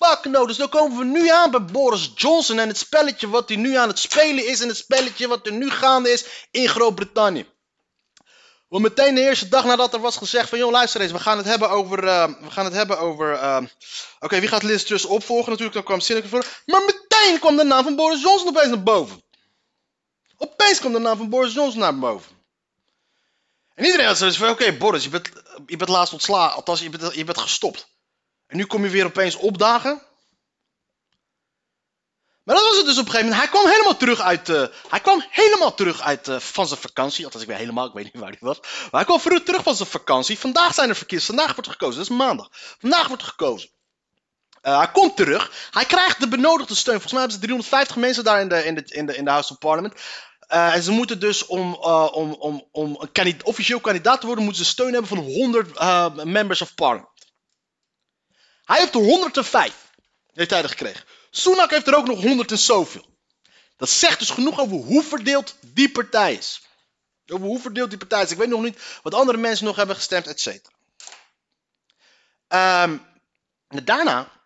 Fuck 0.00 0.24
no. 0.24 0.46
Dus 0.46 0.56
dan 0.56 0.68
komen 0.68 0.98
we 0.98 1.04
nu 1.04 1.28
aan 1.28 1.50
bij 1.50 1.64
Boris 1.64 2.12
Johnson 2.14 2.58
en 2.58 2.68
het 2.68 2.78
spelletje 2.78 3.28
wat 3.28 3.48
hij 3.48 3.58
nu 3.58 3.76
aan 3.76 3.88
het 3.88 3.98
spelen 3.98 4.46
is 4.46 4.60
en 4.60 4.68
het 4.68 4.76
spelletje 4.76 5.28
wat 5.28 5.46
er 5.46 5.52
nu 5.52 5.70
gaande 5.70 6.10
is 6.10 6.24
in 6.50 6.68
Groot-Brittannië. 6.68 7.46
Want 8.70 8.82
meteen 8.82 9.14
de 9.14 9.20
eerste 9.20 9.48
dag 9.48 9.64
nadat 9.64 9.94
er 9.94 10.00
was 10.00 10.16
gezegd 10.16 10.48
van... 10.48 10.58
joh, 10.58 10.70
luister 10.70 11.00
eens, 11.00 11.12
we 11.12 11.18
gaan 11.18 11.36
het 11.36 11.46
hebben 11.46 11.70
over... 11.70 12.04
Uh, 12.04 12.26
we 12.40 12.50
gaan 12.50 12.64
het 12.64 12.74
hebben 12.74 12.98
over... 12.98 13.32
Uh, 13.32 13.58
Oké, 14.20 14.40
wie 14.40 14.48
gaat 14.48 14.62
Liz 14.62 14.82
Truss 14.82 15.04
opvolgen? 15.04 15.48
Natuurlijk, 15.48 15.74
dan 15.74 15.84
kwam 15.84 16.00
Sinneke 16.00 16.28
voor. 16.28 16.46
Maar 16.66 16.80
meteen 16.84 17.38
kwam 17.38 17.56
de 17.56 17.64
naam 17.64 17.84
van 17.84 17.96
Boris 17.96 18.22
Johnson 18.22 18.48
opeens 18.48 18.68
naar 18.68 18.82
boven. 18.82 19.22
Opeens 20.36 20.78
kwam 20.78 20.92
de 20.92 20.98
naam 20.98 21.16
van 21.16 21.28
Boris 21.28 21.52
Johnson 21.52 21.80
naar 21.80 21.98
boven. 21.98 22.32
En 23.74 23.84
iedereen 23.84 24.06
had 24.06 24.18
zoiets 24.18 24.36
van, 24.36 24.48
oké 24.48 24.72
Boris, 24.72 25.04
je 25.04 25.10
bent, 25.10 25.30
je 25.66 25.76
bent 25.76 25.90
laatst 25.90 26.12
ontslagen, 26.12 26.56
althans 26.56 26.80
je 26.80 26.90
bent, 26.90 27.14
je 27.14 27.24
bent 27.24 27.38
gestopt. 27.38 27.88
En 28.46 28.56
nu 28.56 28.64
kom 28.64 28.84
je 28.84 28.90
weer 28.90 29.06
opeens 29.06 29.36
opdagen. 29.36 30.02
Maar 32.44 32.54
dat 32.54 32.64
was 32.64 32.76
het 32.76 32.86
dus 32.86 32.98
op 32.98 33.04
een 33.04 33.10
gegeven 33.10 33.30
moment. 33.30 33.50
Hij 33.50 33.60
kwam 33.60 33.70
helemaal 33.72 33.96
terug 33.96 34.20
uit, 34.20 34.48
eh, 34.48 34.64
hij 34.88 35.00
kwam 35.00 35.24
helemaal 35.30 35.74
terug 35.74 36.00
uit 36.00 36.28
eh, 36.28 36.38
van 36.38 36.66
zijn 36.66 36.80
vakantie. 36.80 37.24
Althans, 37.24 37.42
ik 37.42 37.50
weet 37.50 37.58
helemaal, 37.58 37.86
ik 37.86 37.92
weet 37.92 38.04
niet 38.04 38.22
waar 38.22 38.28
hij 38.28 38.38
was. 38.40 38.60
Maar 38.60 38.88
hij 38.90 39.04
kwam 39.04 39.20
vroeg 39.20 39.42
terug 39.42 39.62
van 39.62 39.76
zijn 39.76 39.88
vakantie. 39.88 40.38
Vandaag 40.38 40.74
zijn 40.74 40.88
er 40.88 40.96
verkiezingen. 40.96 41.34
Vandaag 41.34 41.54
wordt 41.54 41.66
er 41.66 41.76
gekozen. 41.76 42.00
Dat 42.00 42.10
is 42.10 42.16
maandag. 42.16 42.48
Vandaag 42.78 43.06
wordt 43.06 43.22
er 43.22 43.28
gekozen. 43.28 43.70
Eh, 44.60 44.78
hij 44.78 44.90
komt 44.90 45.16
terug. 45.16 45.68
Hij 45.70 45.84
krijgt 45.84 46.20
de 46.20 46.28
benodigde 46.28 46.74
steun. 46.74 47.00
Volgens 47.00 47.12
mij 47.12 47.20
hebben 47.20 47.40
ze 47.40 47.46
350 47.46 47.96
mensen 47.96 48.24
daar 48.24 48.40
in 48.40 48.48
de, 48.48 48.64
in 48.64 48.74
de, 48.74 48.84
in 48.86 49.06
de, 49.06 49.16
in 49.16 49.24
de 49.24 49.30
House 49.30 49.52
of 49.52 49.58
Parliament. 49.58 49.94
En 50.48 50.82
ze 50.82 50.90
moeten 50.90 51.20
dus 51.20 51.46
om, 51.46 51.74
om, 51.74 52.32
om, 52.32 52.68
om 52.72 52.96
een 53.00 53.12
kandidaat, 53.12 53.42
officieel 53.42 53.80
kandidaat 53.80 54.20
te 54.20 54.26
worden, 54.26 54.44
moeten 54.44 54.64
ze 54.64 54.70
steun 54.70 54.92
hebben 54.92 55.08
van 55.08 55.18
100 55.18 55.80
uh, 55.80 56.14
members 56.14 56.62
of 56.62 56.74
parliament. 56.74 57.08
Hij 58.64 58.78
heeft 58.78 58.94
er 58.94 59.00
105. 59.00 59.74
Heeft 60.32 60.50
hij 60.50 60.62
er 60.62 60.68
gekregen. 60.68 61.04
Sunak 61.30 61.70
heeft 61.70 61.86
er 61.86 61.96
ook 61.96 62.06
nog 62.06 62.22
100 62.22 62.50
en 62.50 62.58
zoveel. 62.58 63.18
Dat 63.76 63.90
zegt 63.90 64.18
dus 64.18 64.30
genoeg 64.30 64.60
over 64.60 64.76
hoe 64.76 65.02
verdeeld 65.02 65.56
die 65.60 65.90
partij 65.90 66.34
is. 66.34 66.62
Over 67.26 67.46
hoe 67.46 67.60
verdeeld 67.60 67.88
die 67.88 67.98
partij 67.98 68.22
is. 68.22 68.30
Ik 68.30 68.38
weet 68.38 68.48
nog 68.48 68.62
niet 68.62 68.78
wat 69.02 69.14
andere 69.14 69.38
mensen 69.38 69.66
nog 69.66 69.76
hebben 69.76 69.96
gestemd, 69.96 70.26
et 70.26 70.40
cetera. 70.40 70.78
Um, 72.82 73.06
daarna 73.84 74.40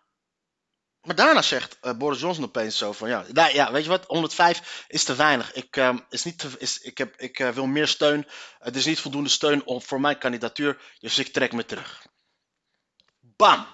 maar 1.05 1.15
daarna 1.15 1.41
zegt 1.41 1.77
uh, 1.81 1.93
Boris 1.93 2.19
Johnson 2.19 2.43
opeens 2.43 2.77
zo 2.77 2.91
van 2.91 3.09
ja, 3.09 3.25
ja, 3.33 3.71
weet 3.71 3.83
je 3.83 3.89
wat, 3.89 4.05
105 4.05 4.85
is 4.87 5.03
te 5.03 5.15
weinig. 5.15 5.53
Ik, 5.53 5.77
uh, 5.77 5.97
is 6.09 6.23
niet 6.23 6.39
te, 6.39 6.49
is, 6.57 6.77
ik, 6.79 6.97
heb, 6.97 7.15
ik 7.17 7.39
uh, 7.39 7.49
wil 7.49 7.65
meer 7.65 7.87
steun. 7.87 8.27
Het 8.59 8.75
is 8.75 8.85
niet 8.85 8.99
voldoende 8.99 9.29
steun 9.29 9.65
om, 9.65 9.81
voor 9.81 10.01
mijn 10.01 10.17
kandidatuur, 10.17 10.81
dus 10.99 11.17
ik 11.17 11.33
trek 11.33 11.51
me 11.51 11.65
terug. 11.65 12.05
Bam! 13.19 13.67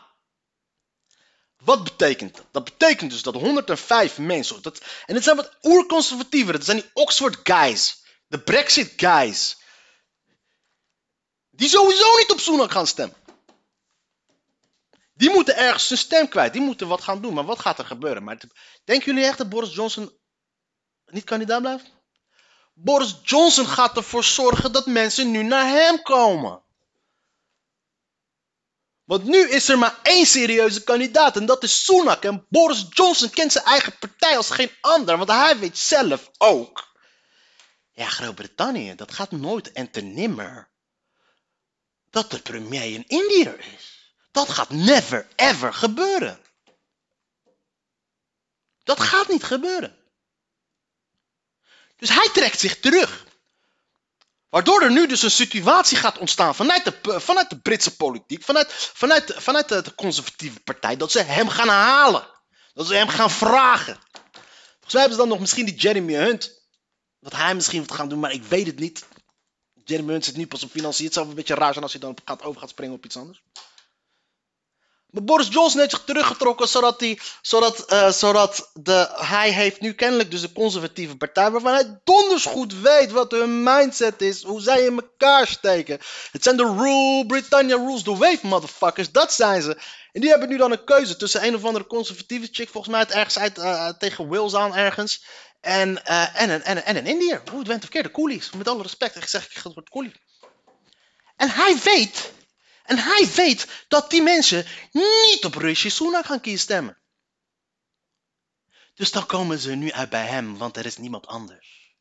Wat 1.63 1.83
betekent 1.83 2.35
dat? 2.35 2.45
Dat 2.51 2.63
betekent 2.63 3.11
dus 3.11 3.21
dat 3.21 3.33
105 3.33 4.17
mensen, 4.17 4.61
dat, 4.61 4.81
en 5.05 5.15
het 5.15 5.23
zijn 5.23 5.35
wat 5.35 5.57
oerconservatieven, 5.61 6.53
dat 6.53 6.65
zijn 6.65 6.77
die 6.77 6.89
Oxford 6.93 7.39
guys, 7.43 8.03
de 8.27 8.39
Brexit 8.39 8.93
guys, 8.95 9.57
die 11.49 11.69
sowieso 11.69 12.17
niet 12.17 12.31
op 12.31 12.39
Sunak 12.39 12.71
gaan 12.71 12.87
stemmen. 12.87 13.17
Die 15.13 15.29
moeten 15.29 15.57
ergens 15.57 15.87
zijn 15.87 15.99
stem 15.99 16.27
kwijt. 16.27 16.53
Die 16.53 16.61
moeten 16.61 16.87
wat 16.87 17.03
gaan 17.03 17.21
doen. 17.21 17.33
Maar 17.33 17.45
wat 17.45 17.59
gaat 17.59 17.79
er 17.79 17.85
gebeuren? 17.85 18.23
Maar 18.23 18.37
denken 18.83 19.13
jullie 19.13 19.27
echt 19.27 19.37
dat 19.37 19.49
Boris 19.49 19.73
Johnson 19.73 20.17
niet 21.05 21.23
kandidaat 21.23 21.61
blijft? 21.61 21.91
Boris 22.73 23.15
Johnson 23.23 23.65
gaat 23.65 23.97
ervoor 23.97 24.23
zorgen 24.23 24.71
dat 24.71 24.85
mensen 24.85 25.31
nu 25.31 25.43
naar 25.43 25.67
hem 25.67 26.01
komen. 26.01 26.63
Want 29.11 29.23
nu 29.23 29.49
is 29.49 29.69
er 29.69 29.77
maar 29.77 29.99
één 30.03 30.25
serieuze 30.25 30.83
kandidaat 30.83 31.35
en 31.35 31.45
dat 31.45 31.63
is 31.63 31.85
Sunak. 31.85 32.23
En 32.23 32.45
Boris 32.49 32.85
Johnson 32.89 33.29
kent 33.29 33.51
zijn 33.51 33.65
eigen 33.65 33.97
partij 33.97 34.37
als 34.37 34.49
geen 34.49 34.71
ander, 34.81 35.17
want 35.17 35.29
hij 35.29 35.59
weet 35.59 35.77
zelf 35.77 36.29
ook. 36.37 36.95
Ja, 37.91 38.05
Groot-Brittannië, 38.05 38.95
dat 38.95 39.13
gaat 39.13 39.31
nooit 39.31 39.71
en 39.71 39.91
te 39.91 40.01
nimmer 40.01 40.69
dat 42.09 42.31
de 42.31 42.41
premier 42.41 42.95
een 42.95 43.07
Indiër 43.07 43.59
is. 43.59 44.13
Dat 44.31 44.49
gaat 44.49 44.69
never 44.69 45.27
ever 45.35 45.73
gebeuren. 45.73 46.39
Dat 48.83 48.99
gaat 48.99 49.27
niet 49.27 49.43
gebeuren. 49.43 49.97
Dus 51.95 52.09
hij 52.09 52.29
trekt 52.33 52.59
zich 52.59 52.79
terug. 52.79 53.25
Waardoor 54.51 54.81
er 54.81 54.91
nu 54.91 55.07
dus 55.07 55.21
een 55.21 55.31
situatie 55.31 55.97
gaat 55.97 56.17
ontstaan 56.17 56.55
vanuit 56.55 56.85
de, 56.85 57.19
vanuit 57.19 57.49
de 57.49 57.59
Britse 57.59 57.95
politiek, 57.95 58.43
vanuit, 58.43 58.73
vanuit, 58.93 59.33
vanuit 59.37 59.69
de, 59.69 59.95
conservatieve 59.95 60.59
partij, 60.59 60.97
dat 60.97 61.11
ze 61.11 61.21
hem 61.21 61.49
gaan 61.49 61.67
halen. 61.67 62.27
Dat 62.73 62.87
ze 62.87 62.95
hem 62.95 63.07
gaan 63.07 63.31
vragen. 63.31 63.99
Volgens 64.71 64.93
mij 64.93 65.01
hebben 65.01 65.11
ze 65.11 65.17
dan 65.17 65.27
nog 65.27 65.39
misschien 65.39 65.65
die 65.65 65.75
Jeremy 65.75 66.13
Hunt. 66.13 66.65
Dat 67.19 67.35
hij 67.35 67.55
misschien 67.55 67.85
wat 67.85 67.97
gaan 67.97 68.09
doen, 68.09 68.19
maar 68.19 68.31
ik 68.31 68.43
weet 68.43 68.65
het 68.67 68.79
niet. 68.79 69.05
Jeremy 69.83 70.11
Hunt 70.11 70.25
zit 70.25 70.35
nu 70.35 70.47
pas 70.47 70.63
op 70.63 70.71
financiën. 70.71 71.05
Het 71.05 71.13
zou 71.13 71.27
een 71.27 71.35
beetje 71.35 71.55
raar 71.55 71.71
zijn 71.71 71.83
als 71.83 71.93
hij 71.93 72.01
dan 72.01 72.17
gaat 72.25 72.43
over 72.43 72.61
gaat 72.61 72.69
springen 72.69 72.95
op 72.95 73.05
iets 73.05 73.17
anders. 73.17 73.43
Maar 75.11 75.23
Boris 75.23 75.47
Johnson 75.47 75.79
heeft 75.79 75.91
zich 75.91 76.03
teruggetrokken 76.05 76.67
zodat, 76.67 76.99
hij, 76.99 77.19
zodat, 77.41 77.91
uh, 77.91 78.11
zodat 78.11 78.69
de, 78.73 79.09
hij 79.13 79.51
heeft 79.51 79.81
nu 79.81 79.93
kennelijk 79.93 80.31
dus 80.31 80.41
de 80.41 80.51
conservatieve 80.51 81.17
partij 81.17 81.51
waarvan 81.51 81.73
hij 81.73 81.99
donders 82.03 82.45
goed 82.45 82.73
weet 82.79 83.11
wat 83.11 83.31
hun 83.31 83.63
mindset 83.63 84.21
is, 84.21 84.43
hoe 84.43 84.61
zij 84.61 84.85
in 84.85 84.95
elkaar 84.95 85.47
steken. 85.47 85.99
Het 86.31 86.43
zijn 86.43 86.57
de 86.57 86.75
rule, 86.77 87.25
Britannia 87.25 87.75
rules 87.75 88.03
the 88.03 88.17
wave 88.17 88.47
motherfuckers, 88.47 89.11
dat 89.11 89.33
zijn 89.33 89.61
ze. 89.61 89.77
En 90.11 90.21
die 90.21 90.29
hebben 90.29 90.49
nu 90.49 90.57
dan 90.57 90.71
een 90.71 90.83
keuze 90.83 91.17
tussen 91.17 91.45
een 91.45 91.55
of 91.55 91.65
andere 91.65 91.87
conservatieve 91.87 92.47
chick, 92.51 92.69
volgens 92.69 92.93
mij 92.93 93.01
het 93.01 93.11
ergens 93.11 93.37
uit, 93.37 93.57
uh, 93.57 93.89
tegen 93.89 94.27
Wales 94.27 94.55
aan 94.55 94.75
ergens, 94.75 95.23
en, 95.61 95.89
uh, 95.89 96.41
en, 96.41 96.49
een, 96.49 96.63
en, 96.63 96.83
en 96.83 97.05
Indiër. 97.05 97.41
Hoe 97.49 97.59
het 97.59 97.67
went 97.67 97.81
verkeerd, 97.81 98.05
de 98.05 98.11
coolies. 98.11 98.51
Met 98.51 98.67
alle 98.67 98.81
respect, 98.81 99.15
ik 99.15 99.27
zeg 99.27 99.45
ik 99.45 99.63
het 99.63 99.73
wordt 99.73 99.89
coolie. 99.89 100.13
En 101.35 101.49
hij 101.49 101.77
weet 101.83 102.31
en 102.91 102.97
hij 102.97 103.27
weet 103.35 103.67
dat 103.87 104.09
die 104.09 104.21
mensen 104.21 104.65
niet 104.91 105.45
op 105.45 105.55
Rishi 105.55 105.89
Sunak 105.89 106.25
gaan 106.25 106.41
kiezen 106.41 106.59
stemmen. 106.59 106.97
Dus 108.93 109.11
dan 109.11 109.25
komen 109.25 109.59
ze 109.59 109.71
nu 109.71 109.91
uit 109.91 110.09
bij 110.09 110.25
hem, 110.25 110.57
want 110.57 110.77
er 110.77 110.85
is 110.85 110.97
niemand 110.97 111.27
anders. 111.27 111.95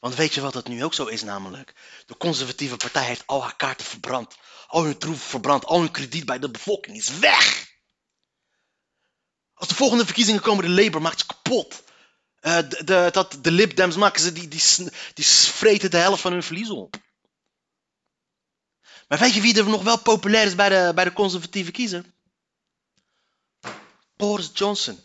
Want 0.00 0.14
weet 0.14 0.34
je 0.34 0.40
wat 0.40 0.54
het 0.54 0.68
nu 0.68 0.84
ook 0.84 0.94
zo 0.94 1.06
is 1.06 1.22
namelijk? 1.22 1.74
De 2.06 2.16
conservatieve 2.16 2.76
partij 2.76 3.04
heeft 3.04 3.26
al 3.26 3.42
haar 3.42 3.56
kaarten 3.56 3.86
verbrand. 3.86 4.36
Al 4.66 4.84
hun 4.84 4.98
troeven 4.98 5.26
verbrand. 5.26 5.64
Al 5.64 5.80
hun 5.80 5.90
krediet 5.90 6.24
bij 6.24 6.38
de 6.38 6.50
bevolking 6.50 6.96
is 6.96 7.18
weg. 7.18 7.66
Als 9.54 9.68
de 9.68 9.74
volgende 9.74 10.04
verkiezingen 10.04 10.40
komen, 10.40 10.64
de 10.64 10.82
Labour 10.82 11.02
maakt 11.02 11.26
kapot. 11.26 11.82
Uh, 12.40 12.56
de, 12.56 12.84
de, 12.84 13.08
dat, 13.12 13.38
de 13.40 13.50
Lib 13.50 13.76
Dems 13.76 13.96
maken 13.96 14.22
ze, 14.22 14.32
die, 14.32 14.48
die, 14.48 14.62
die 15.14 15.26
vreten 15.26 15.90
de 15.90 15.96
helft 15.96 16.22
van 16.22 16.32
hun 16.32 16.42
verlies 16.42 16.70
op. 16.70 16.96
Maar 19.08 19.18
weet 19.18 19.34
je 19.34 19.40
wie 19.40 19.58
er 19.58 19.68
nog 19.68 19.82
wel 19.82 19.98
populair 19.98 20.46
is 20.46 20.54
bij 20.54 20.68
de, 20.68 20.92
bij 20.94 21.04
de 21.04 21.12
conservatieve 21.12 21.70
kiezer? 21.70 22.04
Boris 24.16 24.50
Johnson. 24.54 24.98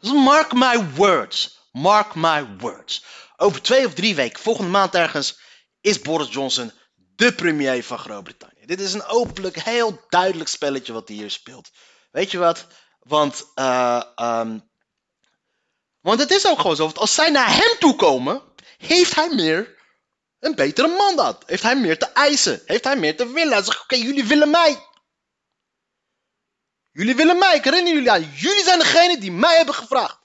Mark 0.00 0.52
my 0.52 0.90
words. 0.94 1.58
Mark 1.72 2.14
my 2.14 2.46
words. 2.58 3.04
Over 3.36 3.62
twee 3.62 3.86
of 3.86 3.94
drie 3.94 4.14
weken, 4.14 4.42
volgende 4.42 4.70
maand 4.70 4.94
ergens, 4.94 5.38
is 5.80 6.00
Boris 6.00 6.32
Johnson 6.32 6.72
de 6.94 7.32
premier 7.32 7.84
van 7.84 7.98
Groot-Brittannië. 7.98 8.66
Dit 8.66 8.80
is 8.80 8.92
een 8.92 9.04
openlijk, 9.04 9.62
heel 9.62 10.04
duidelijk 10.08 10.48
spelletje 10.48 10.92
wat 10.92 11.08
hij 11.08 11.16
hier 11.16 11.30
speelt. 11.30 11.70
Weet 12.10 12.30
je 12.30 12.38
wat? 12.38 12.66
Want, 12.98 13.44
uh, 13.54 14.02
um, 14.16 14.70
want 16.00 16.20
het 16.20 16.30
is 16.30 16.46
ook 16.46 16.60
gewoon 16.60 16.76
zo. 16.76 16.90
Als 16.94 17.14
zij 17.14 17.30
naar 17.30 17.50
hem 17.50 17.78
toe 17.78 17.96
komen, 17.96 18.42
heeft 18.76 19.14
hij 19.14 19.28
meer 19.28 19.77
een 20.40 20.54
betere 20.54 20.88
mandaat. 20.88 21.42
Heeft 21.46 21.62
hij 21.62 21.76
meer 21.76 21.98
te 21.98 22.06
eisen? 22.06 22.62
Heeft 22.66 22.84
hij 22.84 22.96
meer 22.96 23.16
te 23.16 23.32
willen? 23.32 23.52
Hij 23.52 23.62
zegt, 23.62 23.82
oké, 23.82 23.96
jullie 23.96 24.24
willen 24.24 24.50
mij. 24.50 24.86
Jullie 26.92 27.16
willen 27.16 27.38
mij, 27.38 27.56
ik 27.56 27.64
herinner 27.64 27.92
jullie 27.92 28.10
aan. 28.10 28.30
Jullie 28.34 28.62
zijn 28.62 28.78
degene 28.78 29.18
die 29.18 29.32
mij 29.32 29.56
hebben 29.56 29.74
gevraagd. 29.74 30.18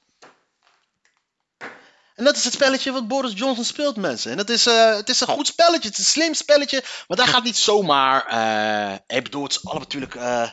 En 2.16 2.24
dat 2.24 2.36
is 2.36 2.44
het 2.44 2.54
spelletje 2.54 2.92
wat 2.92 3.08
Boris 3.08 3.34
Johnson 3.36 3.66
speelt, 3.66 3.96
mensen. 3.96 4.32
En 4.32 4.38
dat 4.38 4.50
is, 4.50 4.68
uh, 4.68 4.96
het 4.96 5.10
is 5.10 5.20
een 5.20 5.28
goed 5.28 5.48
spelletje, 5.48 5.90
het 5.90 5.98
is 5.98 6.06
een 6.06 6.12
slim 6.12 6.34
spelletje. 6.34 6.84
Want 7.08 7.20
hij 7.20 7.30
gaat 7.30 7.44
niet 7.44 7.58
zomaar... 7.58 8.34
Uh, 8.34 9.18
ik 9.18 9.24
bedoel, 9.24 9.44
het 9.44 9.52
is 9.52 9.66
allemaal 9.66 9.84
natuurlijk... 9.84 10.16
Uh, 10.16 10.50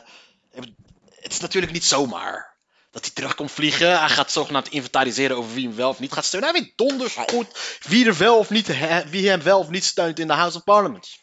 het 1.19 1.31
is 1.31 1.39
natuurlijk 1.39 1.73
niet 1.73 1.85
zomaar 1.85 2.50
dat 2.91 3.05
hij 3.05 3.13
terug 3.13 3.35
komt 3.35 3.51
vliegen. 3.51 3.99
Hij 3.99 4.09
gaat 4.09 4.31
zogenaamd 4.31 4.69
inventariseren 4.69 5.37
over 5.37 5.53
wie 5.53 5.67
hem 5.67 5.75
wel 5.75 5.89
of 5.89 5.99
niet 5.99 6.11
gaat 6.11 6.25
steunen. 6.25 6.49
Hij 6.49 6.61
weet 6.61 6.77
donders 6.77 7.13
goed 7.13 7.47
wie, 7.87 8.05
er 8.05 8.17
wel 8.17 8.37
of 8.37 8.49
niet, 8.49 8.67
wie 9.09 9.29
hem 9.29 9.41
wel 9.43 9.59
of 9.59 9.69
niet 9.69 9.85
steunt 9.85 10.19
in 10.19 10.27
de 10.27 10.33
House 10.33 10.57
of 10.57 10.63
Parliament. 10.63 11.19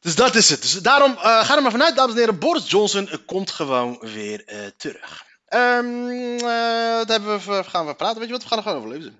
Dus 0.00 0.14
dat 0.14 0.34
is 0.34 0.48
het. 0.48 0.62
Dus 0.62 0.72
daarom 0.72 1.12
uh, 1.12 1.44
ga 1.44 1.56
er 1.56 1.62
maar 1.62 1.70
vanuit, 1.70 1.96
dames 1.96 2.14
en 2.14 2.18
heren. 2.18 2.38
Boris 2.38 2.70
Johnson 2.70 3.24
komt 3.26 3.50
gewoon 3.50 3.98
weer 4.00 4.52
uh, 4.52 4.66
terug. 4.76 5.24
Um, 5.48 6.08
uh, 6.10 6.96
dat 6.96 7.08
hebben 7.08 7.38
we, 7.38 7.64
gaan 7.64 7.86
we 7.86 7.94
praten. 7.94 8.18
Weet 8.18 8.26
je 8.26 8.32
wat? 8.32 8.42
We 8.42 8.48
gaan 8.48 8.58
er 8.58 8.64
gewoon 8.64 8.78
over 8.78 8.90
lezen. 8.90 9.18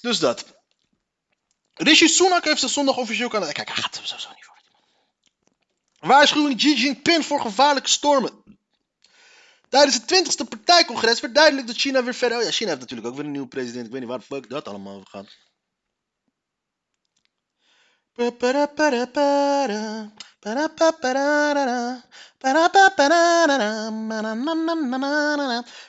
Dus 0.00 0.18
dat. 0.18 0.44
Rishi 1.74 2.08
Sunak 2.08 2.44
heeft 2.44 2.60
zich 2.60 2.70
zondag 2.70 2.96
officieel 2.96 3.28
kan. 3.28 3.52
Kijk, 3.52 3.56
hij 3.56 3.82
gaat 3.82 3.96
er 3.96 4.06
sowieso 4.06 4.28
niet 4.28 4.44
voor. 4.44 4.56
Waarschuwing 5.98 6.56
Xi 6.56 6.74
Jinping 6.74 7.26
voor 7.26 7.40
gevaarlijke 7.40 7.88
stormen. 7.88 8.37
Tijdens 9.68 9.94
het 9.94 10.14
20ste 10.14 10.48
partijcongres 10.48 11.20
werd 11.20 11.34
duidelijk 11.34 11.66
dat 11.66 11.76
China 11.76 12.04
weer 12.04 12.14
verder. 12.14 12.38
Oh 12.38 12.44
ja, 12.44 12.50
China 12.50 12.68
heeft 12.68 12.80
natuurlijk 12.80 13.08
ook 13.08 13.16
weer 13.16 13.24
een 13.24 13.30
nieuwe 13.30 13.48
president. 13.48 13.86
Ik 13.86 13.92
weet 13.92 14.00
niet 14.00 14.10
waar 14.10 14.20
fuck 14.20 14.48
dat 14.48 14.68
allemaal 14.68 14.94
over 14.94 15.08
gaat. 15.08 15.36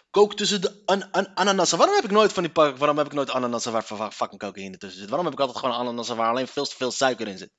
Kook 0.09 0.35
tussen 0.35 0.61
de 0.61 0.81
an 0.85 1.11
an 1.11 1.35
ananassen. 1.35 1.77
Waarom 1.77 1.95
heb 1.95 2.05
ik 2.05 2.11
nooit 2.11 2.33
van 2.33 2.43
die 2.43 2.51
pak- 2.51 2.77
Waarom 2.77 2.97
heb 2.97 3.05
ik 3.05 3.13
nooit 3.13 3.29
ananassen 3.29 3.71
waar 3.71 4.11
fucking 4.11 4.39
cocaïne 4.39 4.77
tussen 4.77 4.99
zit? 4.99 5.09
Waarom 5.09 5.25
heb 5.25 5.33
ik 5.35 5.39
altijd 5.39 5.59
gewoon 5.59 5.75
ananassen 5.75 6.15
waar 6.15 6.29
alleen 6.29 6.47
veel 6.47 6.91
suiker 6.91 7.27
in 7.27 7.37
zit? 7.37 7.51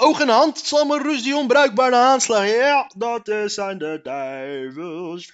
Oog 0.00 0.20
in 0.20 0.28
hand, 0.28 0.58
Salman 0.58 1.02
Rushdie 1.02 1.36
onbruikbare 1.36 1.96
aanslag. 1.96 2.46
Ja, 2.46 2.90
dat 2.96 3.30
zijn 3.46 3.78
de 3.78 4.00
duivels. 4.02 5.30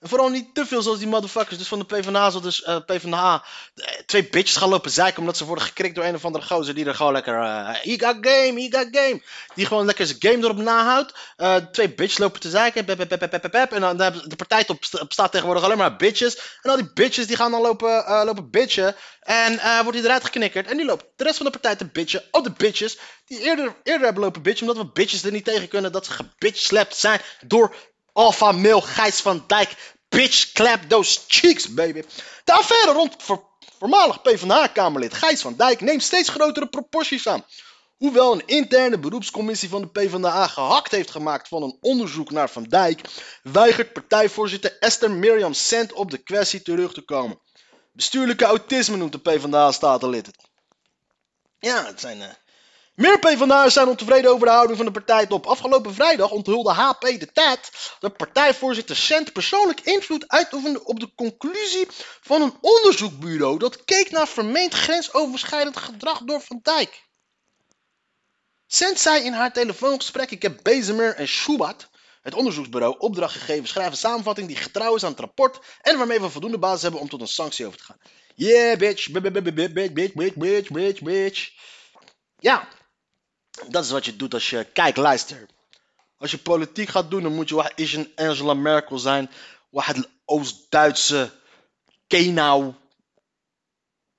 En 0.00 0.08
vooral 0.08 0.28
niet 0.28 0.54
te 0.54 0.66
veel 0.66 0.82
zoals 0.82 0.98
die 0.98 1.06
motherfuckers 1.08 1.58
dus 1.58 1.68
van 1.68 1.78
de 1.78 1.84
PvdA. 1.84 2.30
Zo 2.30 2.40
dus 2.40 2.62
eh, 2.62 2.76
PvdA 2.86 3.44
eh, 3.74 3.86
twee 4.06 4.28
bitches 4.28 4.56
gaan 4.56 4.68
lopen 4.68 4.90
zeiken 4.90 5.20
omdat 5.20 5.36
ze 5.36 5.44
worden 5.44 5.64
gekrikt 5.64 5.94
door 5.94 6.04
een 6.04 6.14
of 6.14 6.24
andere 6.24 6.44
gozer 6.44 6.74
die 6.74 6.84
er 6.84 6.94
gewoon 6.94 7.12
lekker... 7.12 7.34
eh 7.34 7.68
he 7.68 8.06
got 8.06 8.16
game, 8.20 8.62
he 8.62 8.78
got 8.78 8.88
game. 8.90 9.22
Die 9.54 9.66
gewoon 9.66 9.86
lekker 9.86 10.06
zijn 10.06 10.18
game 10.20 10.36
erop 10.36 10.56
nahoudt. 10.56 11.12
Eh, 11.36 11.56
twee 11.56 11.94
bitches 11.94 12.18
lopen 12.18 12.40
te 12.40 12.50
zeiken. 12.50 12.86
En 12.86 13.80
dan 13.80 13.96
de 13.96 14.36
partijtop 14.36 14.84
st- 14.84 15.06
bestaat 15.06 15.30
tegenwoordig 15.30 15.64
alleen 15.64 15.78
maar 15.78 15.96
bitches. 15.96 16.38
En 16.62 16.70
al 16.70 16.76
die 16.76 16.92
bitches 16.94 17.26
die 17.26 17.36
gaan 17.36 17.50
dan 17.50 17.60
lopen, 17.60 18.06
eh, 18.06 18.22
lopen 18.24 18.50
bitchen. 18.50 18.94
En 19.20 19.60
wordt 19.82 19.98
hij 19.98 20.06
eruit 20.06 20.24
geknikkerd. 20.24 20.70
En 20.70 20.76
die 20.76 20.86
loopt 20.86 21.04
de 21.16 21.24
rest 21.24 21.36
van 21.36 21.46
de 21.46 21.52
partij 21.52 21.76
te 21.76 21.86
bitchen 21.86 22.22
op 22.30 22.44
de 22.44 22.52
bitches. 22.56 22.98
Die 23.26 23.40
eerder, 23.40 23.74
eerder 23.82 24.04
hebben 24.04 24.22
lopen 24.22 24.42
bitchen. 24.42 24.68
Omdat 24.68 24.84
we 24.84 24.90
bitches 24.92 25.22
er 25.24 25.32
niet 25.32 25.44
tegen 25.44 25.68
kunnen 25.68 25.92
dat 25.92 26.06
ze 26.06 26.12
gebitchslapt 26.12 26.96
zijn 26.96 27.20
door 27.46 27.76
alpha 28.16 28.52
male 28.52 28.82
Gijs 28.82 29.20
van 29.20 29.44
Dijk. 29.46 29.94
Bitch 30.08 30.52
clap 30.52 30.82
those 30.88 31.20
cheeks, 31.26 31.74
baby. 31.74 32.02
De 32.44 32.52
affaire 32.52 32.92
rond 32.92 33.16
voormalig 33.78 34.22
PvdA-kamerlid 34.22 35.14
Gijs 35.14 35.40
van 35.40 35.56
Dijk 35.56 35.80
neemt 35.80 36.02
steeds 36.02 36.28
grotere 36.28 36.66
proporties 36.66 37.28
aan. 37.28 37.44
Hoewel 37.96 38.32
een 38.32 38.46
interne 38.46 38.98
beroepscommissie 38.98 39.68
van 39.68 39.80
de 39.80 39.88
PvdA 39.88 40.46
gehakt 40.46 40.90
heeft 40.90 41.10
gemaakt 41.10 41.48
van 41.48 41.62
een 41.62 41.78
onderzoek 41.80 42.30
naar 42.30 42.50
Van 42.50 42.62
Dijk, 42.62 43.00
weigert 43.42 43.92
partijvoorzitter 43.92 44.76
Esther 44.78 45.10
Mirjam 45.10 45.52
Sent 45.52 45.92
op 45.92 46.10
de 46.10 46.18
kwestie 46.18 46.62
terug 46.62 46.92
te 46.92 47.02
komen. 47.02 47.40
Bestuurlijke 47.92 48.44
autisme 48.44 48.96
noemt 48.96 49.12
de 49.12 49.18
PvdA-statenlid 49.18 50.26
het. 50.26 50.36
Ja, 51.58 51.86
het 51.86 52.00
zijn... 52.00 52.22
eh, 52.22 52.28
meer 52.96 53.18
PvdA'ers 53.18 53.74
zijn 53.74 53.88
ontevreden 53.88 54.30
over 54.30 54.46
de 54.46 54.52
houding 54.52 54.76
van 54.76 54.86
de 54.86 54.92
partijtop. 54.92 55.46
Afgelopen 55.46 55.94
vrijdag 55.94 56.30
onthulde 56.30 56.72
HP 56.72 57.00
de 57.00 57.32
tijd 57.32 57.70
dat 58.00 58.16
partijvoorzitter 58.16 58.96
Sent 58.96 59.32
persoonlijk 59.32 59.80
invloed 59.80 60.28
uitoefende 60.28 60.84
op 60.84 61.00
de 61.00 61.14
conclusie 61.14 61.86
van 62.20 62.42
een 62.42 62.54
onderzoekbureau 62.60 63.58
dat 63.58 63.84
keek 63.84 64.10
naar 64.10 64.28
vermeend 64.28 64.74
grensoverschrijdend 64.74 65.76
gedrag 65.76 66.22
door 66.22 66.40
Van 66.40 66.60
Dijk. 66.62 67.04
Sent 68.66 69.00
zei 69.00 69.24
in 69.24 69.32
haar 69.32 69.52
telefoongesprek: 69.52 70.30
Ik 70.30 70.42
heb 70.42 70.58
Bezemer 70.62 71.14
en 71.14 71.28
Schubert, 71.28 71.88
het 72.22 72.34
onderzoeksbureau, 72.34 72.98
opdracht 72.98 73.32
gegeven. 73.32 73.68
Schrijf 73.68 73.90
een 73.90 73.96
samenvatting 73.96 74.48
die 74.48 74.56
getrouw 74.56 74.94
is 74.94 75.04
aan 75.04 75.10
het 75.10 75.20
rapport 75.20 75.58
en 75.80 75.98
waarmee 75.98 76.20
we 76.20 76.30
voldoende 76.30 76.58
basis 76.58 76.82
hebben 76.82 77.00
om 77.00 77.08
tot 77.08 77.20
een 77.20 77.28
sanctie 77.28 77.66
over 77.66 77.78
te 77.78 77.84
gaan. 77.84 77.98
Yeah, 78.34 78.78
bitch, 78.78 79.10
bitch, 79.10 79.32
bitch, 79.32 79.72
bitch, 79.72 79.92
bitch, 79.92 80.36
bitch, 80.36 80.70
bitch, 80.70 81.02
bitch. 81.02 81.50
Ja, 82.38 82.68
dat 83.68 83.84
is 83.84 83.90
wat 83.90 84.04
je 84.04 84.16
doet 84.16 84.34
als 84.34 84.50
je. 84.50 84.64
Kijk, 84.64 84.96
luister. 84.96 85.46
Als 86.18 86.30
je 86.30 86.38
politiek 86.38 86.88
gaat 86.88 87.10
doen, 87.10 87.22
dan 87.22 87.34
moet 87.34 87.48
je 87.48 87.72
is 87.74 87.94
een 87.94 88.12
Angela 88.14 88.54
Merkel 88.54 88.98
zijn. 88.98 89.30
Het 89.70 90.08
Oost-Duitse 90.24 91.30
Kenau. 92.06 92.74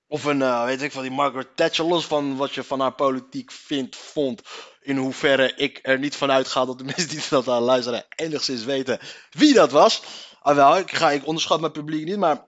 Of 0.08 0.24
een, 0.24 0.42
eh, 0.42 0.66
weet 0.66 0.82
ik 0.82 0.92
van 0.92 1.02
die 1.02 1.12
Margaret 1.12 1.56
Thatcher. 1.56 1.86
Los 1.86 2.06
van 2.06 2.36
wat 2.36 2.54
je 2.54 2.64
van 2.64 2.80
haar 2.80 2.94
politiek 2.94 3.52
vindt, 3.52 3.96
vond. 3.96 4.42
In 4.82 4.98
hoeverre 4.98 5.54
ik 5.56 5.80
er 5.82 6.00
niet 6.00 6.16
van 6.16 6.32
uitga 6.32 6.66
dat 6.66 6.78
de 6.78 6.84
mensen 6.96 7.10
die 7.10 7.24
dat 7.30 7.48
aan 7.48 7.62
luisteren 7.62 8.06
enigszins 8.16 8.64
weten 8.64 9.00
wie 9.30 9.54
dat 9.54 9.72
was. 9.72 10.02
Ah, 10.42 10.80
ik, 10.80 10.92
ga, 10.92 11.12
ik 11.12 11.28
onderschat 11.28 11.60
mijn 11.60 11.72
publiek 11.72 12.06
niet, 12.06 12.18
maar. 12.18 12.46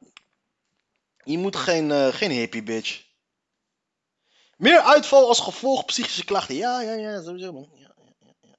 Je 1.24 1.38
moet 1.38 1.56
geen, 1.56 1.92
eh, 1.92 2.08
geen 2.08 2.32
hippie 2.32 2.64
bitch. 2.64 3.09
Meer 4.60 4.80
uitval 4.80 5.28
als 5.28 5.40
gevolg 5.40 5.86
psychische 5.86 6.26
klachten. 6.26 6.56
Ja, 6.56 6.82
ja, 6.82 6.94
ja, 6.94 7.22
sowieso 7.22 7.52
man. 7.52 7.70
Ja, 7.74 7.94
ja, 7.98 8.12
ja. 8.40 8.54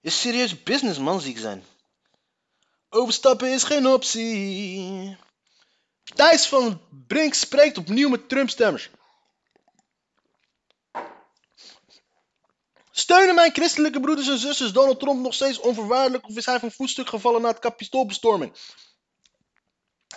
Is 0.00 0.20
serieus 0.20 0.62
businessman 0.62 1.20
ziek 1.20 1.38
zijn. 1.38 1.64
Overstappen 2.88 3.52
is 3.52 3.62
geen 3.62 3.86
optie. 3.86 5.16
Thijs 6.14 6.46
van 6.46 6.80
Brink 7.06 7.34
spreekt 7.34 7.78
opnieuw 7.78 8.08
met 8.08 8.28
Trump-stemmers. 8.28 8.90
Steunen 12.90 13.34
mijn 13.34 13.52
christelijke 13.52 14.00
broeders 14.00 14.28
en 14.28 14.38
zusters 14.38 14.72
Donald 14.72 15.00
Trump 15.00 15.20
nog 15.20 15.34
steeds 15.34 15.58
onvoorwaardelijk 15.58 16.28
of 16.28 16.36
is 16.36 16.46
hij 16.46 16.60
van 16.60 16.72
voetstuk 16.72 17.08
gevallen 17.08 17.42
na 17.42 17.48
het 17.48 17.58
kapitoolbestorming? 17.58 18.56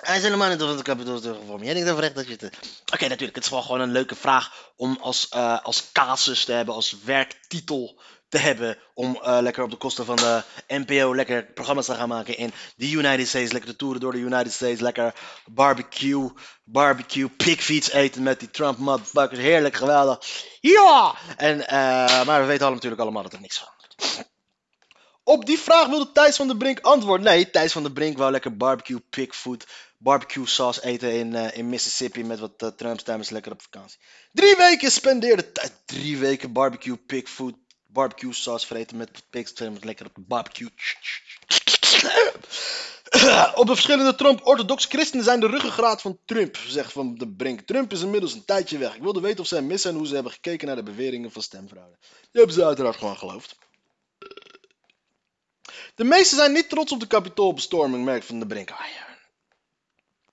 Hij 0.01 0.17
is 0.17 0.23
helemaal 0.23 0.49
niet 0.49 0.61
over 0.61 0.75
het 0.75 0.83
kapitool 0.83 1.19
teruggevallen. 1.19 1.65
Jij 1.65 1.73
denkt 1.73 1.91
oprecht 1.91 2.15
dat 2.15 2.27
je 2.27 2.31
het... 2.39 2.57
Oké, 2.93 3.07
natuurlijk. 3.07 3.35
Het 3.35 3.43
is 3.43 3.49
wel 3.49 3.61
gewoon 3.61 3.81
een 3.81 3.91
leuke 3.91 4.15
vraag 4.15 4.71
om 4.75 4.97
als, 5.01 5.29
eh, 5.29 5.63
als 5.63 5.91
casus 5.91 6.45
te 6.45 6.51
hebben, 6.51 6.75
als 6.75 6.95
werktitel 7.03 8.01
te 8.29 8.37
hebben. 8.37 8.77
Om 8.93 9.15
eh, 9.15 9.37
lekker 9.41 9.63
op 9.63 9.69
de 9.69 9.77
kosten 9.77 10.05
van 10.05 10.15
de 10.15 10.43
NPO 10.67 11.15
lekker 11.15 11.45
programma's 11.45 11.85
te 11.85 11.95
gaan 11.95 12.07
maken 12.07 12.37
in 12.37 12.51
de 12.75 12.91
United 12.91 13.27
States. 13.27 13.51
Lekker 13.51 13.69
de 13.69 13.75
toeren 13.75 14.01
door 14.01 14.11
de 14.11 14.17
United 14.17 14.53
States. 14.53 14.79
Lekker 14.79 15.13
barbecue, 15.45 16.31
barbecue, 16.63 17.29
pigfeets 17.29 17.91
eten 17.91 18.23
met 18.23 18.39
die 18.39 18.51
Trump 18.51 18.77
motherfuckers. 18.77 19.39
Heerlijk, 19.39 19.75
geweldig. 19.75 20.19
Ja! 20.61 21.15
En, 21.37 21.67
eh, 21.67 22.25
maar 22.25 22.41
we 22.41 22.47
weten 22.47 22.65
al 22.65 22.73
natuurlijk 22.73 23.01
allemaal 23.01 23.23
dat 23.23 23.33
er 23.33 23.41
niks 23.41 23.57
van. 23.57 23.77
Op 25.29 25.45
die 25.45 25.59
vraag 25.59 25.87
wilde 25.87 26.11
Thijs 26.11 26.35
van 26.35 26.47
der 26.47 26.57
Brink 26.57 26.79
antwoorden. 26.79 27.25
Nee, 27.25 27.49
Thijs 27.49 27.71
van 27.71 27.83
der 27.83 27.91
Brink 27.91 28.17
wou 28.17 28.31
lekker 28.31 28.57
barbecue 28.57 28.99
pigfood, 29.09 29.65
barbecue 29.99 30.47
sauce 30.47 30.83
eten 30.83 31.13
in, 31.13 31.35
eh, 31.35 31.57
in 31.57 31.69
Mississippi 31.69 32.23
met 32.23 32.39
wat 32.39 32.63
uh, 32.63 32.69
Trump-stemmers 32.69 33.29
lekker 33.29 33.51
op 33.51 33.61
vakantie. 33.61 33.97
Drie 34.31 34.55
weken 34.55 34.91
spendeerde 34.91 35.51
Thijs, 35.51 35.71
drie 35.85 36.17
weken 36.17 36.51
barbecue 36.51 36.97
pigfood, 36.97 37.55
barbecue 37.85 38.33
sauce 38.33 38.67
vreten 38.67 38.97
met 38.97 39.23
pigstemmers 39.29 39.83
lekker 39.83 40.05
op 40.05 40.11
barbecue. 40.17 40.69
Op 43.55 43.67
de 43.67 43.73
verschillende 43.73 44.15
Trump-orthodox 44.15 44.85
christenen 44.85 45.23
zijn 45.23 45.39
de 45.39 45.47
ruggengraat 45.47 46.01
van 46.01 46.19
Trump, 46.25 46.57
zegt 46.57 46.91
Van 46.91 47.15
de 47.15 47.27
Brink. 47.27 47.61
Trump 47.61 47.91
is 47.91 48.01
inmiddels 48.01 48.33
een 48.33 48.45
tijdje 48.45 48.77
weg. 48.77 48.95
Ik 48.95 49.01
wilde 49.01 49.19
weten 49.19 49.39
of 49.39 49.47
zij 49.47 49.61
missen 49.61 49.91
en 49.91 49.97
hoe 49.97 50.07
ze 50.07 50.13
hebben 50.13 50.31
gekeken 50.31 50.67
naar 50.67 50.75
de 50.75 50.83
beweringen 50.83 51.31
van 51.31 51.41
stemfraude. 51.41 51.97
Die 51.99 52.29
hebben 52.31 52.53
ze 52.53 52.65
uiteraard 52.65 52.97
gewoon 52.97 53.17
geloofd. 53.17 53.57
De 55.95 56.03
meesten 56.03 56.37
zijn 56.37 56.51
niet 56.51 56.69
trots 56.69 56.91
op 56.91 56.99
de 56.99 57.07
kapitoolbestorming, 57.07 58.05
merkt 58.05 58.25
Van 58.25 58.39
de 58.39 58.47
Brink. 58.47 58.71
Ah, 58.71 58.77
ja. 58.77 59.08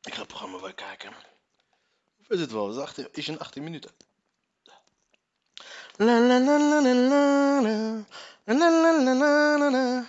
Ik 0.07 0.15
ga 0.15 0.19
het 0.19 0.29
programma 0.29 0.61
wel 0.61 0.75
kijken. 0.75 1.13
Hoe 2.17 2.37
is 2.37 2.41
het 2.41 2.53
wel? 2.53 2.71
Is, 2.71 2.77
18, 2.77 3.09
is 3.13 3.29
in 3.29 3.39
18 3.39 3.63
minuten. 3.63 3.91
La 5.97 6.19
la 6.19 6.39
la 6.39 6.59
la 6.59 6.81
la 6.81 7.61
la. 7.61 8.05
La 8.45 8.55
la 8.55 9.03
la 9.03 9.15
la 9.15 9.57
la 9.57 9.71
la. 9.71 10.07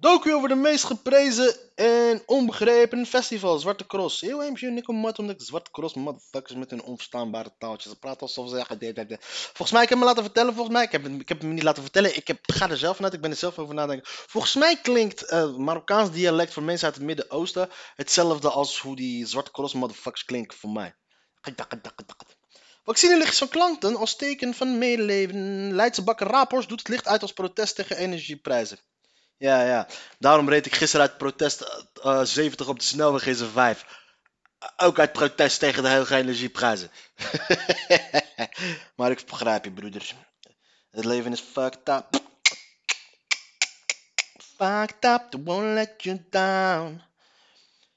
Docu 0.00 0.34
over 0.34 0.48
de 0.48 0.54
meest 0.54 0.84
geprezen 0.84 1.56
en 1.74 2.22
onbegrepen 2.26 3.06
festivals. 3.06 3.62
Zwarte 3.62 3.86
Cross. 3.86 4.20
Heel 4.20 4.42
even 4.42 4.74
Nico 4.74 4.92
Mat 4.92 5.18
omdat 5.18 5.40
ik 5.40 5.46
Zwarte 5.46 5.70
Cross 5.70 5.94
motherfuckers 5.94 6.54
met 6.54 6.70
hun 6.70 6.82
onverstaanbare 6.82 7.52
taaltjes. 7.58 7.92
Ze 7.92 7.98
praten 7.98 8.20
alsof 8.20 8.48
ze 8.48 8.56
zeggen. 8.56 8.78
dit. 8.78 9.16
Volgens 9.20 9.70
mij, 9.70 9.82
ik 9.82 9.88
heb 9.88 9.98
me 9.98 10.04
laten 10.04 10.22
vertellen. 10.22 10.54
Volgens 10.54 10.74
mij, 10.74 10.84
ik 10.84 10.92
heb, 10.92 11.06
ik 11.06 11.28
heb 11.28 11.42
me 11.42 11.52
niet 11.52 11.62
laten 11.62 11.82
vertellen. 11.82 12.16
Ik 12.16 12.26
heb, 12.26 12.38
ga 12.42 12.70
er 12.70 12.76
zelf 12.76 12.96
vanuit. 12.96 13.14
Ik 13.14 13.20
ben 13.20 13.30
er 13.30 13.36
zelf 13.36 13.58
over 13.58 13.74
nadenken. 13.74 14.06
Volgens 14.06 14.54
mij 14.54 14.76
klinkt 14.76 15.22
eh, 15.22 15.56
Marokkaans 15.56 16.10
dialect 16.10 16.52
voor 16.52 16.62
mensen 16.62 16.86
uit 16.86 16.96
het 16.96 17.04
Midden-Oosten 17.04 17.68
hetzelfde 17.94 18.50
als 18.50 18.80
hoe 18.80 18.96
die 18.96 19.26
Zwarte 19.26 19.50
Cross 19.50 19.74
motherfuckers 19.74 20.24
klinken 20.24 20.58
voor 20.58 20.70
mij. 20.70 20.94
Vaccinelicht 22.84 23.38
van 23.38 23.48
klanten 23.48 23.96
als 23.96 24.16
teken 24.16 24.54
van 24.54 24.78
medeleven. 24.78 25.72
Leidse 25.74 26.02
bakker 26.02 26.26
Rapors 26.26 26.66
doet 26.66 26.78
het 26.78 26.88
licht 26.88 27.06
uit 27.06 27.22
als 27.22 27.32
protest 27.32 27.74
tegen 27.74 27.96
energieprijzen. 27.96 28.78
Ja, 29.40 29.62
ja. 29.62 29.86
Daarom 30.18 30.48
reed 30.48 30.66
ik 30.66 30.74
gisteren 30.74 31.08
uit 31.08 31.18
protest 31.18 31.60
eh, 31.60 32.20
eh, 32.20 32.24
70 32.24 32.68
op 32.68 32.78
de 32.78 32.84
snelweg 32.84 33.26
in 33.26 33.34
zijn 33.34 33.50
5. 33.50 33.84
Ook 34.76 34.98
uit 34.98 35.12
protest 35.12 35.58
tegen 35.58 35.82
de 35.82 35.88
hoge 35.88 36.16
energieprijzen. 36.16 36.90
maar 38.96 39.10
ik 39.10 39.24
begrijp 39.26 39.64
je, 39.64 39.72
broeders. 39.72 40.14
Het 40.90 41.04
leven 41.04 41.32
is 41.32 41.40
fucked 41.40 41.88
up. 41.88 42.22
Fucked 44.56 45.04
up, 45.04 45.30
they 45.30 45.40
won't 45.44 45.74
let 45.74 46.02
you 46.02 46.26
down. 46.30 47.02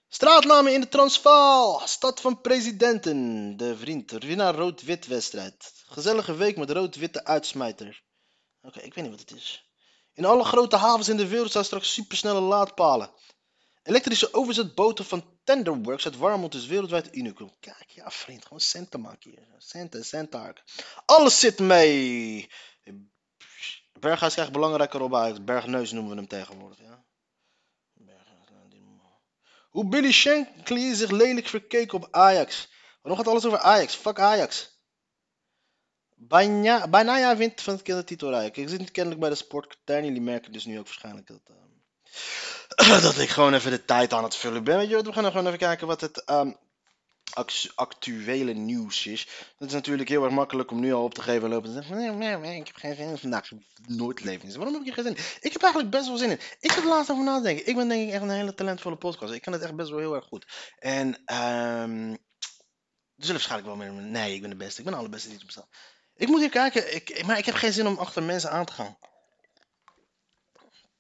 Straatnamen 0.08 0.74
in 0.74 0.82
de 0.82 0.90
Transvaal. 0.90 1.82
Stad 1.88 2.22
van 2.22 2.42
presidenten. 2.42 3.58
De 3.58 3.78
vriend. 3.78 4.12
Winnaar 4.12 4.56
rood-wit 4.56 5.08
wedstrijd. 5.08 5.72
Gezellige 5.86 6.36
week 6.36 6.58
met 6.58 6.70
rood-witte 6.70 7.26
uitsmijter. 7.26 8.04
Oké, 8.62 8.80
ik 8.80 8.94
weet 8.94 9.04
niet 9.04 9.14
wat 9.20 9.30
het 9.30 9.38
is. 9.40 9.63
In 10.14 10.26
alle 10.26 10.44
grote 10.44 10.76
havens 10.76 11.10
in 11.10 11.18
de 11.18 11.28
wereld 11.28 11.50
staan 11.50 11.66
straks 11.66 11.94
supersnelle 11.94 12.40
laadpalen. 12.40 13.12
Elektrische 13.84 14.34
overzetboten 14.34 15.06
van 15.06 15.26
Tenderworks 15.44 16.06
uit 16.06 16.18
Warmond 16.18 16.54
is 16.54 16.66
wereldwijd 16.66 17.16
unicum. 17.16 17.52
Kijk, 17.60 17.90
ja 17.90 18.12
vriend, 18.12 18.44
gewoon 18.44 18.60
centen 18.60 19.02
maken 19.02 19.30
hier. 19.30 19.48
Centen, 19.58 20.06
centen. 20.06 20.56
Alles 21.06 21.40
zit 21.40 21.60
mee. 21.60 22.50
Berghuis 24.00 24.34
krijgt 24.34 24.52
belangrijke 24.52 24.98
rol 24.98 25.10
bij 25.10 25.44
Bergneus 25.44 25.92
noemen 25.92 26.12
we 26.12 26.18
hem 26.18 26.28
tegenwoordig. 26.28 26.80
Ja? 26.80 27.04
Hoe 29.70 29.88
Billy 29.88 30.12
Shankly 30.12 30.94
zich 30.94 31.12
lelijk 31.12 31.48
verkeek 31.48 31.94
op 31.94 32.08
Ajax. 32.12 32.70
Waarom 33.02 33.24
gaat 33.24 33.32
alles 33.32 33.46
over 33.46 33.60
Ajax? 33.60 33.96
Fuck 33.96 34.20
Ajax. 34.20 34.73
Bijna, 36.28 36.88
bijna 36.88 37.38
wint 37.38 37.62
van 37.62 37.74
het 37.74 37.82
kindertitel 37.82 38.36
Ajax. 38.36 38.58
Ik 38.58 38.70
zit 38.70 38.92
kennelijk 38.92 39.22
bij 39.22 39.30
de 39.30 39.36
sportkatern. 39.36 40.06
Jullie 40.06 40.22
merken 40.22 40.52
dus 40.52 40.66
nu 40.66 40.80
ook 40.80 40.86
waarschijnlijk 40.86 41.28
dat, 41.28 41.42
uh, 41.52 43.02
dat 43.08 43.18
ik 43.18 43.30
gewoon 43.30 43.54
even 43.54 43.72
de 43.72 43.86
tijd 43.86 44.14
aan 44.14 44.24
het 44.24 44.36
vullen 44.36 44.64
ben. 44.64 44.80
We 44.88 45.14
gaan 45.14 45.26
gewoon 45.26 45.48
even 45.48 45.58
kijken 45.60 45.88
wat 45.88 46.02
het 46.02 46.30
um, 46.30 46.58
actuele 47.76 48.54
nieuws 48.54 49.06
is. 49.06 49.28
Het 49.58 49.68
is 49.68 49.74
natuurlijk 49.74 50.10
heel 50.10 50.24
erg 50.24 50.34
makkelijk 50.34 50.72
om 50.72 50.80
nu 50.80 50.94
al 50.94 51.04
op 51.04 51.14
te 51.14 51.22
geven 51.22 51.44
en 51.44 51.50
lopen 51.50 51.70
te 51.70 51.76
zeggen: 51.76 51.98
nee, 51.98 52.10
nee, 52.10 52.38
nee, 52.38 52.60
ik 52.60 52.68
heb 52.68 52.76
geen 52.76 52.96
zin 52.96 53.10
in 53.10 53.18
vandaag. 53.18 53.50
Nooit 53.88 54.24
leven. 54.24 54.54
Waarom 54.54 54.74
heb 54.74 54.84
ik 54.84 54.96
hier 54.96 55.04
geen 55.04 55.16
zin 55.16 55.16
in? 55.16 55.40
Ik 55.42 55.54
heb 55.54 55.62
eigenlijk 55.62 55.92
best 55.92 56.08
wel 56.08 56.18
zin 56.18 56.30
in. 56.30 56.40
Ik 56.60 56.72
er 56.72 56.88
laatst 56.88 57.12
over 57.12 57.24
nadenken. 57.24 57.68
Ik 57.68 57.76
ben 57.76 57.88
denk 57.88 58.08
ik 58.08 58.14
echt 58.14 58.22
een 58.22 58.30
hele 58.30 58.54
talentvolle 58.54 58.96
podcast. 58.96 59.34
Ik 59.34 59.42
kan 59.42 59.54
het 59.54 59.62
echt 59.62 59.76
best 59.76 59.90
wel 59.90 60.00
heel 60.00 60.16
erg 60.16 60.26
goed. 60.26 60.46
En 60.80 61.08
um, 61.08 62.18
er 63.16 63.30
zullen 63.30 63.42
waarschijnlijk 63.42 63.78
wel 63.78 63.92
meer. 63.92 64.02
Nee, 64.02 64.34
ik 64.34 64.42
ben 64.42 64.50
de 64.50 64.56
beste. 64.56 64.78
Ik 64.78 64.84
ben 64.84 64.94
de 64.94 65.00
allerbeste 65.00 65.28
die 65.28 65.38
het 65.38 65.46
bestaat. 65.46 65.68
Ik 66.16 66.28
moet 66.28 66.40
hier 66.40 66.50
kijken, 66.50 66.96
ik, 66.96 67.26
maar 67.26 67.38
ik 67.38 67.46
heb 67.46 67.56
geen 67.56 67.74
zin 67.74 67.88
om 67.88 67.98
achter 67.98 68.24
mensen 68.24 68.52
aan 68.52 68.66
te 68.66 68.74
gaan. 68.74 68.98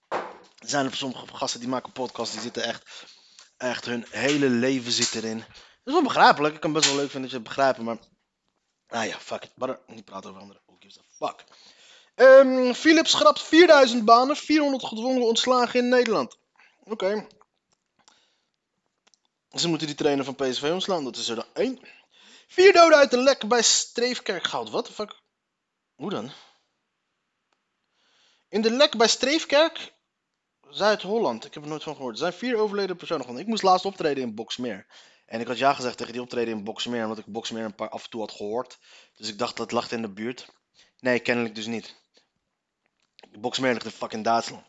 Er 0.09 0.69
zijn 0.69 0.85
er 0.85 0.95
sommige 0.95 1.27
gasten 1.27 1.59
die 1.59 1.69
maken 1.69 1.91
podcasts, 1.91 2.33
die 2.33 2.41
zitten 2.41 2.63
echt, 2.63 3.05
echt 3.57 3.85
hun 3.85 4.05
hele 4.09 4.49
leven 4.49 4.91
zit 4.91 5.15
erin. 5.15 5.37
Dat 5.37 5.47
is 5.83 5.93
wel 5.93 6.03
begrijpelijk, 6.03 6.55
ik 6.55 6.61
kan 6.61 6.73
best 6.73 6.85
wel 6.85 6.95
leuk 6.95 7.09
vinden 7.09 7.21
dat 7.21 7.31
je 7.31 7.37
het 7.37 7.47
begrijpen, 7.47 7.83
maar... 7.83 7.97
Ah 8.87 9.05
ja, 9.05 9.19
fuck 9.19 9.43
it, 9.43 9.51
maar 9.55 9.79
niet 9.87 10.05
praten 10.05 10.29
over 10.29 10.41
anderen, 10.41 10.61
who 10.65 10.75
gives 10.79 10.99
a 10.99 11.27
fuck. 11.27 11.43
Um, 12.15 12.73
Philips 12.73 13.11
schrapt 13.11 13.41
4000 13.41 14.05
banen, 14.05 14.35
400 14.35 14.85
gedwongen 14.85 15.23
ontslagen 15.23 15.79
in 15.79 15.89
Nederland. 15.89 16.37
Oké. 16.83 17.27
Ze 19.51 19.67
moeten 19.67 19.87
die 19.87 19.95
trainer 19.95 20.25
van 20.25 20.35
PSV 20.35 20.69
ontslaan, 20.73 21.03
dat 21.03 21.17
is 21.17 21.29
er 21.29 21.35
dan 21.35 21.45
één. 21.53 21.79
Vier 22.53 22.73
doden 22.73 22.97
uit 22.97 23.13
een 23.13 23.23
lek 23.23 23.47
bij 23.47 23.61
Streefkerk 23.61 24.43
gehaald. 24.43 24.69
Wat 24.69 24.85
de 24.85 24.93
fuck? 24.93 25.21
Hoe 25.95 26.09
dan? 26.09 26.31
In 28.49 28.61
de 28.61 28.71
lek 28.71 28.97
bij 28.97 29.07
Streefkerk, 29.07 29.93
Zuid-Holland. 30.69 31.45
Ik 31.45 31.53
heb 31.53 31.63
er 31.63 31.69
nooit 31.69 31.83
van 31.83 31.95
gehoord. 31.95 32.13
Er 32.13 32.19
zijn 32.19 32.33
vier 32.33 32.57
overleden 32.57 32.95
personen 32.95 33.21
gevonden. 33.21 33.43
Ik 33.43 33.49
moest 33.49 33.63
laatst 33.63 33.85
optreden 33.85 34.23
in 34.23 34.35
Boxmeer. 34.35 34.85
En 35.25 35.39
ik 35.39 35.47
had 35.47 35.57
ja 35.57 35.73
gezegd 35.73 35.97
tegen 35.97 36.13
die 36.13 36.21
optreden 36.21 36.57
in 36.57 36.63
Boxmeer, 36.63 37.03
omdat 37.03 37.17
ik 37.17 37.25
Boxmeer 37.25 37.65
een 37.65 37.75
paar 37.75 37.89
af 37.89 38.03
en 38.03 38.09
toe 38.09 38.21
had 38.21 38.31
gehoord. 38.31 38.79
Dus 39.15 39.27
ik 39.27 39.37
dacht 39.37 39.57
dat 39.57 39.65
het 39.65 39.71
lag 39.71 39.91
in 39.91 40.01
de 40.01 40.13
buurt. 40.13 40.49
Nee, 40.99 41.19
kennelijk 41.19 41.55
dus 41.55 41.65
niet. 41.65 41.95
Boxmeer 43.39 43.73
ligt 43.73 43.85
in 43.85 43.91
fucking 43.91 44.23
Duitsland. 44.23 44.65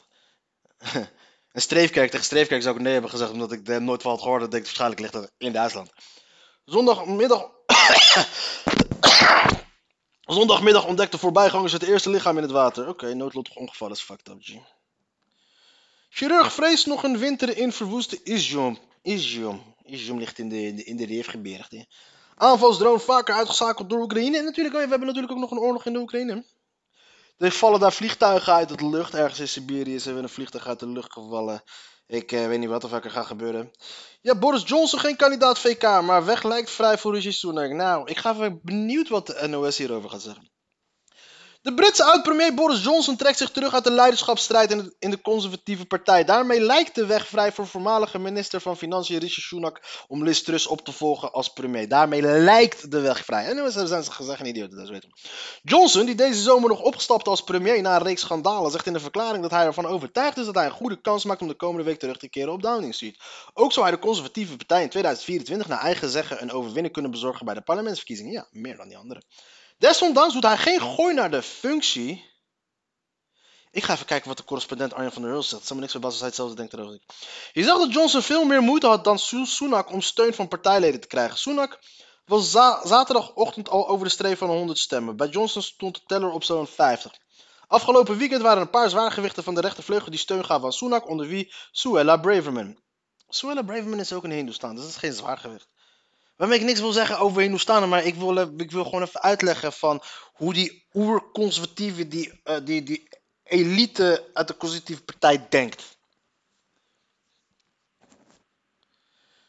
en 1.52 1.62
Streefkerk, 1.62 2.10
tegen 2.10 2.26
Streefkerk 2.26 2.62
zou 2.62 2.76
ik 2.76 2.82
nee 2.82 2.92
hebben 2.92 3.10
gezegd, 3.10 3.30
omdat 3.30 3.52
ik 3.52 3.68
er 3.68 3.82
nooit 3.82 4.02
van 4.02 4.10
had 4.10 4.20
gehoord. 4.20 4.40
Dat 4.40 4.54
ik 4.54 4.62
waarschijnlijk 4.64 5.00
ligt 5.00 5.12
dat 5.12 5.32
in 5.38 5.52
Duitsland. 5.52 5.92
Zondagmiddag 6.64 7.50
Zondagmiddag 10.37 10.87
ontdekte 10.87 11.18
voorbijgangers 11.18 11.72
het 11.72 11.83
eerste 11.83 12.11
lichaam 12.11 12.37
in 12.37 12.42
het 12.42 12.53
water. 12.53 12.83
Oké, 12.83 12.90
okay, 12.90 13.12
noodlottig 13.12 13.57
ongeval 13.57 13.90
is 13.90 14.00
fucked 14.00 14.29
up, 14.29 14.37
G. 14.40 14.53
Chirurg 16.09 16.53
vreest 16.53 16.87
nog 16.87 17.03
een 17.03 17.18
winter 17.18 17.57
in 17.57 17.72
verwoeste 17.72 18.22
Izjum. 18.22 18.79
Izjum. 19.03 19.62
Izjum 19.83 20.18
ligt 20.18 20.38
in 20.38 20.48
de, 20.48 20.85
in 20.85 20.96
de 20.96 21.07
Reefgebergte. 21.07 21.87
Aanvalsdrone 22.35 22.98
vaker 22.98 23.35
uitgeschakeld 23.35 23.90
door 23.90 24.00
Oekraïne. 24.00 24.38
En 24.38 24.44
natuurlijk, 24.44 24.74
we 24.74 24.81
hebben 24.81 25.00
natuurlijk 25.00 25.33
ook 25.33 25.38
nog 25.38 25.50
een 25.50 25.59
oorlog 25.59 25.87
in 25.87 25.92
de 25.92 25.98
Oekraïne. 25.98 26.44
Er 27.38 27.50
vallen 27.50 27.81
daar 27.81 27.92
vliegtuigen 27.92 28.53
uit 28.53 28.79
de 28.79 28.88
lucht. 28.88 29.14
Ergens 29.14 29.40
in 29.40 29.48
Siberië 29.48 29.96
er 29.96 30.14
weer 30.14 30.22
een 30.22 30.29
vliegtuig 30.29 30.66
uit 30.66 30.81
de 30.81 30.88
lucht 30.88 31.12
gevallen. 31.12 31.62
Ik 32.06 32.32
uh, 32.32 32.46
weet 32.46 32.58
niet 32.58 32.68
wat 32.68 32.82
er 32.82 33.10
gaat 33.10 33.26
gebeuren. 33.26 33.70
Ja, 34.20 34.38
Boris 34.38 34.62
Johnson 34.66 34.98
geen 34.98 35.16
kandidaat 35.16 35.58
VK, 35.58 35.82
maar 35.82 36.24
weg 36.24 36.42
lijkt 36.42 36.70
vrij 36.70 36.98
voor 36.98 37.14
Rishi 37.14 37.32
Sunak. 37.32 37.70
Nou, 37.70 38.10
ik 38.10 38.18
ga 38.18 38.30
even 38.30 38.60
benieuwd 38.62 39.08
wat 39.08 39.26
de 39.26 39.46
NOS 39.48 39.78
hierover 39.78 40.10
gaat 40.10 40.22
zeggen. 40.22 40.50
De 41.64 41.74
Britse 41.74 42.05
oud-premier 42.05 42.55
Boris 42.55 42.83
Johnson 42.83 43.16
trekt 43.16 43.38
zich 43.38 43.50
terug 43.50 43.74
uit 43.74 43.85
de 43.85 43.90
leiderschapsstrijd 43.90 44.70
in 44.98 45.11
de, 45.11 45.20
conservatieve 45.20 45.85
partij. 45.85 46.24
Daarmee 46.24 46.61
lijkt 46.61 46.94
de 46.94 47.07
weg 47.07 47.27
vrij 47.27 47.53
voor 47.53 47.66
voormalige 47.66 48.18
minister 48.18 48.61
van 48.61 48.77
Financiën 48.77 49.18
Rishi 49.18 49.40
Sunak 49.40 50.05
om 50.09 50.24
Liz 50.24 50.40
Truss 50.40 50.66
op 50.66 50.85
te 50.85 50.92
volgen 50.92 51.33
als 51.33 51.53
premier. 51.53 51.88
Daarmee 51.88 52.22
lijkt 52.22 52.90
de 52.90 53.00
weg 53.00 53.24
vrij. 53.24 53.46
En 53.46 53.57
nu 53.57 53.70
zijn 53.70 54.05
ze 54.05 54.12
gezegd 54.12 54.40
een 54.40 54.46
idioot, 54.46 54.70
dat 54.70 54.88
weten 54.88 55.12
Johnson, 55.62 56.07
die 56.07 56.14
deze 56.14 56.42
zomer 56.42 56.68
nog 56.68 56.81
opgestapt 56.81 57.29
als 57.29 57.44
premier 57.44 57.83
na 57.83 57.96
een 57.96 58.03
reeks 58.03 58.20
schandalen, 58.20 58.70
zegt 58.70 58.87
in 58.87 58.92
de 58.92 59.00
verklaring 59.00 59.42
dat 59.42 59.50
hij 59.50 59.64
ervan 59.64 59.87
overtuigd 59.87 60.37
is 60.37 60.44
dat 60.44 60.55
hij 60.55 60.64
een 60.64 60.70
goede 60.70 61.00
kans 61.00 61.24
maakt 61.24 61.40
om 61.40 61.48
de 61.48 61.55
komende 61.55 61.85
week 61.85 61.98
terug 61.98 62.16
te 62.16 62.29
keren 62.29 62.53
op 62.53 62.62
Downing 62.62 62.94
Street. 62.94 63.18
Ook 63.55 63.72
zou 63.72 63.87
hij 63.87 63.94
de 63.94 64.03
conservatieve 64.03 64.57
partij 64.57 64.83
in 64.83 64.88
2024 64.88 65.68
naar 65.68 65.81
eigen 65.81 66.09
zeggen 66.09 66.42
een 66.42 66.53
overwinning 66.53 66.92
kunnen 66.92 67.11
bezorgen 67.11 67.46
bij 67.46 67.55
de 67.55 67.62
parlementsverkiezingen. 67.62 68.33
Ja, 68.33 68.46
meer 68.50 68.77
dan 68.77 68.88
die 68.88 68.96
anderen. 68.96 69.22
Desondanks 69.84 70.32
doet 70.32 70.42
hij 70.42 70.58
geen 70.58 70.80
gooi 70.80 71.14
naar 71.14 71.30
de 71.30 71.42
functie. 71.42 72.32
Ik 73.70 73.84
ga 73.84 73.92
even 73.92 74.06
kijken 74.06 74.28
wat 74.28 74.36
de 74.36 74.44
correspondent 74.44 74.94
Arjen 74.94 75.12
van 75.12 75.22
der 75.22 75.30
Hulst 75.30 75.48
zegt. 75.48 75.68
Het 75.68 75.78
niks 75.78 75.90
verbazen 75.90 76.10
als 76.10 76.18
hij 76.18 76.28
hetzelfde 76.28 76.56
denkt 76.56 76.72
erover. 76.72 77.00
Je 77.52 77.64
zag 77.64 77.78
dat 77.78 77.92
Johnson 77.92 78.22
veel 78.22 78.44
meer 78.44 78.62
moeite 78.62 78.86
had 78.86 79.04
dan 79.04 79.18
Sunak 79.18 79.92
om 79.92 80.00
steun 80.00 80.34
van 80.34 80.48
partijleden 80.48 81.00
te 81.00 81.06
krijgen. 81.06 81.38
Sunak 81.38 81.78
was 82.24 82.50
zaterdagochtend 82.50 83.68
al 83.68 83.88
over 83.88 84.04
de 84.04 84.12
streep 84.12 84.38
van 84.38 84.48
100 84.48 84.78
stemmen. 84.78 85.16
Bij 85.16 85.28
Johnson 85.28 85.62
stond 85.62 85.94
de 85.94 86.02
teller 86.06 86.30
op 86.30 86.44
zo'n 86.44 86.66
50. 86.66 87.12
Afgelopen 87.66 88.16
weekend 88.16 88.42
waren 88.42 88.62
een 88.62 88.70
paar 88.70 88.90
zwaargewichten 88.90 89.44
van 89.44 89.54
de 89.54 89.60
rechtervleugel 89.60 90.10
die 90.10 90.18
steun 90.18 90.44
gaven 90.44 90.64
aan 90.64 90.72
Sunak, 90.72 91.08
onder 91.08 91.26
wie 91.26 91.52
Suella 91.72 92.16
Braverman. 92.16 92.78
Suella 93.28 93.62
Braverman 93.62 94.00
is 94.00 94.12
ook 94.12 94.24
een 94.24 94.30
Hindoestaan, 94.30 94.74
dus 94.74 94.84
dat 94.84 94.92
is 94.92 94.98
geen 94.98 95.12
zwaargewicht. 95.12 95.68
Waarmee 96.36 96.58
ik 96.58 96.64
niks 96.64 96.80
wil 96.80 96.92
zeggen 96.92 97.18
over 97.18 97.42
Hindoestanen, 97.42 97.88
maar 97.88 98.04
ik 98.04 98.14
wil, 98.14 98.36
ik 98.36 98.70
wil 98.70 98.84
gewoon 98.84 99.02
even 99.02 99.22
uitleggen 99.22 99.72
van 99.72 100.02
hoe 100.32 100.54
die 100.54 100.86
oerconservatieve, 100.92 102.08
die, 102.08 102.40
uh, 102.44 102.56
die, 102.64 102.82
die 102.82 103.08
elite 103.42 104.30
uit 104.32 104.48
de 104.48 104.56
conservatieve 104.56 105.02
partij 105.02 105.46
denkt. 105.48 105.96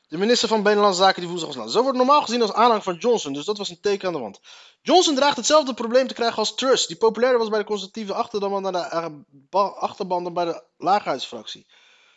De 0.07 0.17
minister 0.17 0.47
van 0.47 0.63
Binnenlandse 0.63 1.01
Zaken 1.01 1.21
die 1.21 1.29
woensdag 1.29 1.55
was 1.55 1.71
Zo 1.71 1.81
wordt 1.81 1.97
normaal 1.97 2.21
gezien 2.21 2.41
als 2.41 2.53
aanhang 2.53 2.83
van 2.83 2.95
Johnson, 2.95 3.33
dus 3.33 3.45
dat 3.45 3.57
was 3.57 3.69
een 3.69 3.79
teken 3.79 4.07
aan 4.07 4.13
de 4.13 4.19
wand. 4.19 4.39
Johnson 4.81 5.15
draagt 5.15 5.37
hetzelfde 5.37 5.73
probleem 5.73 6.07
te 6.07 6.13
krijgen 6.13 6.37
als 6.37 6.55
Truss, 6.55 6.87
die 6.87 6.97
populairder 6.97 7.39
was 7.39 7.49
bij 7.49 7.59
de 7.59 7.65
conservatieve 7.65 8.13
achterban 8.13 8.63
dan 8.63 8.73
de 8.73 9.57
achterban 9.75 10.23
dan 10.23 10.33
bij 10.33 10.45
de. 10.45 10.63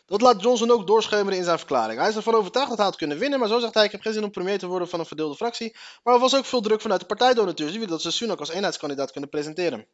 Dat 0.09 0.21
laat 0.21 0.43
Johnson 0.43 0.71
ook 0.71 0.87
doorschemeren 0.87 1.39
in 1.39 1.45
zijn 1.45 1.59
verklaring. 1.59 2.01
Hij 2.01 2.09
is 2.09 2.17
ervan 2.17 2.35
overtuigd 2.35 2.69
dat 2.69 2.77
hij 2.79 2.87
had 2.87 2.97
kunnen 2.97 3.19
winnen, 3.19 3.39
maar 3.39 3.49
zo 3.49 3.59
zegt 3.59 3.75
hij: 3.75 3.85
Ik 3.85 3.93
heb 3.93 4.01
geen 4.01 4.13
zin 4.13 4.25
om 4.25 4.31
premier 4.31 4.59
te 4.59 4.67
worden 4.67 4.89
van 4.89 5.01
een 5.01 5.07
verdeelde 5.07 5.37
fractie. 5.37 5.77
Maar 6.03 6.15
er 6.15 6.21
was 6.21 6.37
ook 6.37 6.45
veel 6.45 6.61
druk 6.61 6.81
vanuit 6.81 7.01
de 7.01 7.07
partijdonateurs 7.07 7.71
die 7.71 7.79
willen 7.81 7.95
dat 7.95 8.03
ze 8.03 8.11
Sunak 8.11 8.39
als 8.39 8.49
eenheidskandidaat 8.49 9.11
kunnen 9.11 9.31
presenteren. 9.31 9.87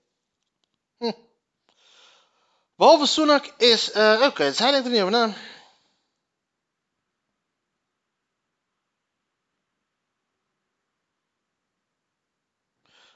Hm. 0.98 1.12
Behalve 2.76 3.06
Sunak 3.06 3.54
is... 3.58 3.90
eh, 3.92 4.22
Oké, 4.26 4.44
dus 4.44 4.58
hij 4.58 4.70
denkt 4.70 4.86
er 4.86 4.92
niet 4.92 5.00
over 5.00 5.12
na. 5.12 5.34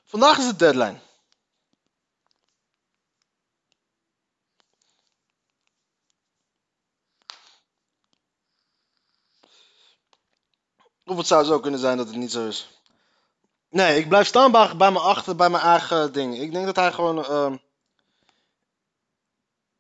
Vandaag 0.05 0.39
is 0.39 0.47
de 0.47 0.57
deadline. 0.57 1.01
Het 11.19 11.27
zou 11.27 11.45
zo 11.45 11.61
kunnen 11.61 11.81
zijn 11.81 11.97
dat 11.97 12.07
het 12.07 12.17
niet 12.17 12.33
zo 12.33 12.47
is. 12.47 12.69
Nee, 13.71 13.99
ik 13.99 14.09
blijf 14.09 14.27
staan 14.27 14.53
bij, 14.53 14.77
bij 14.77 14.91
mijn 14.91 15.05
achter, 15.05 15.37
bij 15.37 15.51
mijn 15.51 15.63
eigen 15.63 16.13
ding. 16.13 16.39
Ik 16.39 16.53
denk 16.53 16.67
dat 16.67 16.77
hij 16.77 16.93
gewoon. 16.93 17.25
ehm 17.25 17.57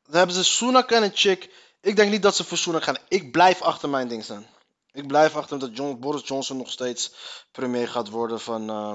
dan 0.05 0.16
hebben 0.16 0.35
ze 0.37 0.44
Sunak 0.44 0.90
en 0.90 1.03
een 1.03 1.11
chick. 1.14 1.55
Ik 1.81 1.96
denk 1.96 2.11
niet 2.11 2.22
dat 2.22 2.37
ze 2.37 2.44
voor 2.44 2.57
Sunak 2.59 2.83
gaan. 2.83 2.96
Ik 3.09 3.33
blijf 3.33 3.62
achter 3.62 3.88
mijn 3.88 4.09
ding 4.09 4.24
staan. 4.24 4.46
Ik 4.92 5.07
blijf 5.07 5.37
achter 5.37 5.59
dat 5.59 5.77
John, 5.77 5.98
Boris 6.01 6.29
Johnson 6.29 6.57
nog 6.57 6.70
steeds 6.70 7.12
premier 7.53 7.88
gaat 7.88 8.09
worden 8.09 8.40
van. 8.40 8.68
eh, 8.70 8.94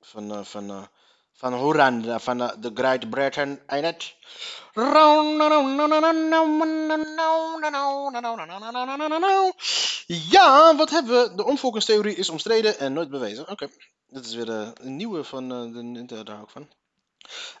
van. 0.00 0.32
eh, 0.32 0.44
van. 0.44 0.88
Eh, 1.32 1.38
van 1.38 1.52
Horan, 1.52 2.20
van 2.20 2.42
eh, 2.42 2.50
de 2.58 2.70
Great 2.74 3.10
Britain, 3.10 3.60
ain't 3.66 3.86
it? 3.86 4.14
Ja, 10.06 10.76
wat 10.76 10.90
hebben 10.90 11.22
we? 11.22 11.34
De 11.34 11.44
omvolkingstheorie 11.44 12.16
is 12.16 12.28
omstreden 12.28 12.78
en 12.78 12.92
nooit 12.92 13.10
bewezen. 13.10 13.48
Oké, 13.48 13.68
dit 14.06 14.26
is 14.26 14.34
weer 14.34 14.50
eh, 14.50 14.68
een 14.74 14.96
nieuwe 14.96 15.24
van 15.24 15.52
eh, 15.52 15.60
de 15.74 15.82
Nintendo, 15.82 16.22
daar 16.22 16.40
ook 16.40 16.50
van. 16.50 16.68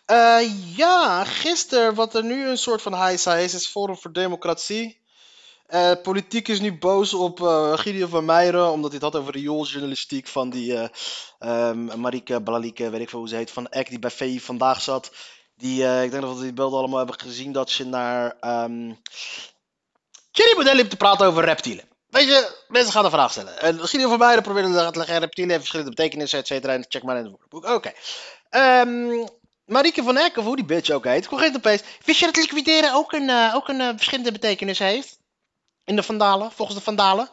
Eh, 0.04 0.76
ja, 0.76 1.24
gisteren, 1.24 1.94
wat 1.94 2.14
er 2.14 2.24
nu 2.24 2.48
een 2.48 2.58
soort 2.58 2.82
van 2.82 2.94
heisa 2.94 3.34
is, 3.34 3.54
is 3.54 3.66
Forum 3.66 3.96
voor 3.96 4.12
Democratie. 4.12 5.01
Eh, 5.72 5.92
politiek 6.02 6.48
is 6.48 6.60
nu 6.60 6.78
boos 6.78 7.14
op 7.14 7.42
eh 7.42 7.78
Gideon 7.78 8.08
van 8.08 8.24
Meijeren, 8.24 8.70
omdat 8.70 8.90
hij 8.90 9.00
het 9.02 9.12
had 9.12 9.22
over 9.22 9.32
riooljournalistiek 9.32 10.26
van 10.26 10.50
die 10.50 10.76
eh 10.76 10.88
ehm, 11.38 12.00
Marieke 12.00 12.42
Blalieke, 12.42 12.90
weet 12.90 13.00
ik 13.00 13.08
veel 13.08 13.18
hoe 13.18 13.28
ze 13.28 13.36
heet, 13.36 13.50
van 13.50 13.68
Eck, 13.68 13.88
die 13.88 13.98
bij 13.98 14.10
VI 14.10 14.40
vandaag 14.40 14.80
zat. 14.80 15.10
Die, 15.56 16.02
ik 16.02 16.10
denk 16.10 16.22
dat 16.22 16.36
we 16.36 16.42
die 16.42 16.52
beelden 16.52 16.78
allemaal 16.78 16.98
hebben 16.98 17.20
gezien, 17.20 17.52
dat 17.52 17.70
ze 17.70 17.84
naar 17.84 18.36
ehm 18.40 18.92
Thierry 20.30 20.54
Baudet 20.54 20.74
liep 20.74 20.90
te 20.90 20.96
praten 20.96 21.26
over 21.26 21.44
reptielen. 21.44 21.84
Weet 22.08 22.26
je, 22.26 22.64
mensen 22.68 22.92
gaan 22.92 23.04
een 23.04 23.10
vraag 23.10 23.30
stellen. 23.30 23.60
En 23.60 23.88
Gideon 23.88 24.08
van 24.08 24.18
Meijeren 24.18 24.42
probeerde 24.42 24.68
te 24.68 24.98
leggen, 24.98 25.18
reptielen 25.18 25.50
hebben 25.50 25.68
verschillende 25.68 25.94
betekenissen, 25.94 26.38
et 26.38 26.46
cetera, 26.46 26.72
en 26.72 26.84
check 26.88 27.02
maar 27.02 27.16
in 27.16 27.22
het 27.22 27.30
woordenboek. 27.30 27.74
Oké. 27.74 27.92
Ehm 28.50 29.26
Marieke 29.64 30.02
van 30.02 30.16
Eck, 30.16 30.36
of 30.36 30.44
hoe 30.44 30.56
die 30.56 30.64
bitch 30.64 30.90
ook 30.90 31.04
heet, 31.04 31.26
geen 31.26 31.56
opeens. 31.56 31.82
Wist 32.04 32.18
je 32.18 32.26
dat 32.26 32.36
liquideren 32.36 32.94
ook 32.94 33.12
een, 33.12 33.52
ook 33.54 33.68
een 33.68 33.80
verschillende 33.96 34.32
betekenissen 34.32 34.86
heeft? 34.86 35.20
In 35.84 35.96
de 35.96 36.02
Vandalen, 36.02 36.52
volgens 36.52 36.78
de 36.78 36.84
Vandalen. 36.84 37.28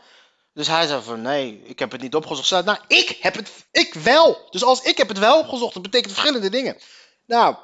Dus 0.54 0.68
hij 0.68 0.88
zei 0.88 1.02
van 1.02 1.22
nee, 1.22 1.62
ik 1.64 1.80
heb 1.80 1.92
het 1.92 2.02
niet 2.02 2.16
opgezocht. 2.16 2.48
Zei, 2.48 2.64
nou, 2.64 2.78
ik 2.88 3.18
heb 3.20 3.36
het, 3.36 3.52
ik 3.72 3.94
wel. 3.94 4.48
Dus 4.50 4.64
als 4.64 4.82
ik 4.82 4.98
heb 4.98 5.08
het 5.08 5.20
wel 5.20 5.40
opgezocht, 5.40 5.74
dat 5.74 5.84
betekent 5.84 6.14
verschillende 6.14 6.50
dingen. 6.50 6.78
Nou, 7.26 7.56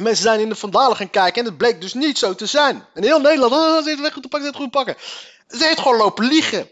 mensen 0.00 0.22
zijn 0.22 0.40
in 0.40 0.48
de 0.48 0.54
Vandalen 0.54 0.96
gaan 0.96 1.10
kijken 1.10 1.40
en 1.42 1.48
het 1.48 1.58
bleek 1.58 1.80
dus 1.80 1.94
niet 1.94 2.18
zo 2.18 2.34
te 2.34 2.46
zijn. 2.46 2.86
En 2.94 3.02
heel 3.02 3.20
Nederland, 3.20 3.52
oh, 3.52 3.82
ze 3.82 3.88
heeft 3.88 4.02
het 4.02 4.12
goed 4.12 4.28
pakken, 4.28 4.40
ze 4.40 4.46
heeft 4.46 4.56
het 4.56 4.62
goed 4.62 4.70
pakken. 4.70 4.96
Ze 5.48 5.64
heeft 5.64 5.80
gewoon 5.80 5.96
lopen 5.96 6.24
liegen. 6.24 6.70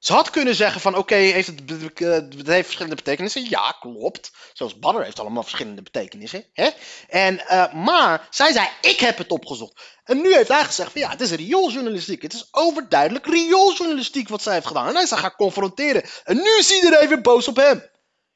Ze 0.00 0.12
had 0.12 0.30
kunnen 0.30 0.54
zeggen 0.54 0.80
van 0.80 0.96
oké, 0.96 1.14
heeft 1.14 1.46
het, 1.46 1.66
be- 1.66 1.92
het 2.36 2.46
heeft 2.46 2.64
verschillende 2.64 2.96
betekenissen. 2.96 3.48
Ja, 3.48 3.76
klopt. 3.80 4.30
Zoals 4.52 4.78
Badder 4.78 5.04
heeft 5.04 5.18
allemaal 5.18 5.42
verschillende 5.42 5.82
betekenissen. 5.82 6.44
Hè? 6.52 6.68
En, 7.08 7.46
eh, 7.46 7.72
maar 7.72 8.28
zij 8.30 8.52
zei, 8.52 8.68
ik 8.80 9.00
heb 9.00 9.18
het 9.18 9.30
opgezocht. 9.30 9.80
En 10.04 10.20
nu 10.20 10.34
heeft 10.34 10.48
hij 10.48 10.64
gezegd 10.64 10.92
van 10.92 11.00
ja, 11.00 11.10
het 11.10 11.20
is 11.20 11.30
riooljournalistiek. 11.30 12.22
Het 12.22 12.32
is 12.32 12.48
overduidelijk 12.50 13.26
riooljournalistiek 13.26 14.28
wat 14.28 14.42
zij 14.42 14.54
heeft 14.54 14.66
gedaan. 14.66 14.88
En 14.88 14.94
hij 14.94 15.06
haar 15.08 15.18
gaan 15.18 15.36
confronteren. 15.36 16.02
En 16.24 16.36
nu 16.36 16.58
is 16.58 16.70
iedereen 16.70 17.08
weer 17.08 17.20
boos 17.20 17.48
op 17.48 17.56
hem. 17.56 17.88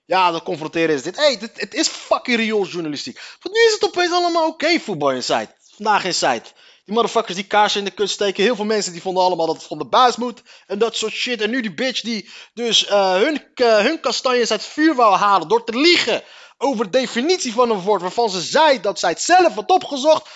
Ja, 0.05 0.31
dat 0.31 0.43
confronteren 0.43 0.95
is 0.95 1.03
dit. 1.03 1.17
Hey, 1.17 1.39
het 1.55 1.75
is 1.75 1.89
fucking 1.89 2.37
riooljournalistiek. 2.37 3.21
Want 3.41 3.55
nu 3.55 3.61
is 3.61 3.73
het 3.73 3.85
opeens 3.85 4.13
allemaal 4.13 4.47
oké 4.47 4.79
voetbal 4.79 5.11
in 5.11 5.23
site. 5.23 5.55
Vandaag 5.75 6.05
in 6.05 6.15
site. 6.15 6.53
Die 6.85 6.95
motherfuckers 6.95 7.37
die 7.37 7.47
kaarsen 7.47 7.79
in 7.79 7.85
de 7.85 7.91
kut 7.91 8.11
steken. 8.11 8.43
Heel 8.43 8.57
veel 8.57 8.65
mensen 8.65 8.93
die 8.93 9.03
vonden 9.03 9.23
allemaal 9.23 9.47
dat 9.47 9.57
het 9.57 9.65
van 9.65 9.79
de 9.79 9.85
baas 9.85 10.17
moet. 10.17 10.43
En 10.67 10.79
dat 10.79 10.97
soort 10.97 11.13
shit. 11.13 11.41
En 11.41 11.51
nu 11.51 11.61
die 11.61 11.75
bitch 11.75 12.01
die 12.01 12.31
dus 12.55 12.87
eh, 12.87 13.13
hun, 13.13 13.55
eh, 13.55 13.79
hun 13.79 14.01
kastanjes 14.01 14.51
uit 14.51 14.61
het 14.61 14.71
vuur 14.71 14.95
wou 14.95 15.17
halen. 15.17 15.49
Door 15.49 15.65
te 15.65 15.79
liegen 15.79 16.23
over 16.59 16.85
de 16.85 16.91
definitie 16.91 17.53
van 17.53 17.71
een 17.71 17.81
woord. 17.81 18.01
Waarvan 18.01 18.31
ze 18.31 18.41
zei 18.41 18.81
dat 18.81 18.99
zij 18.99 19.11
het 19.11 19.21
zelf 19.21 19.55
had 19.55 19.71
opgezocht. 19.71 20.29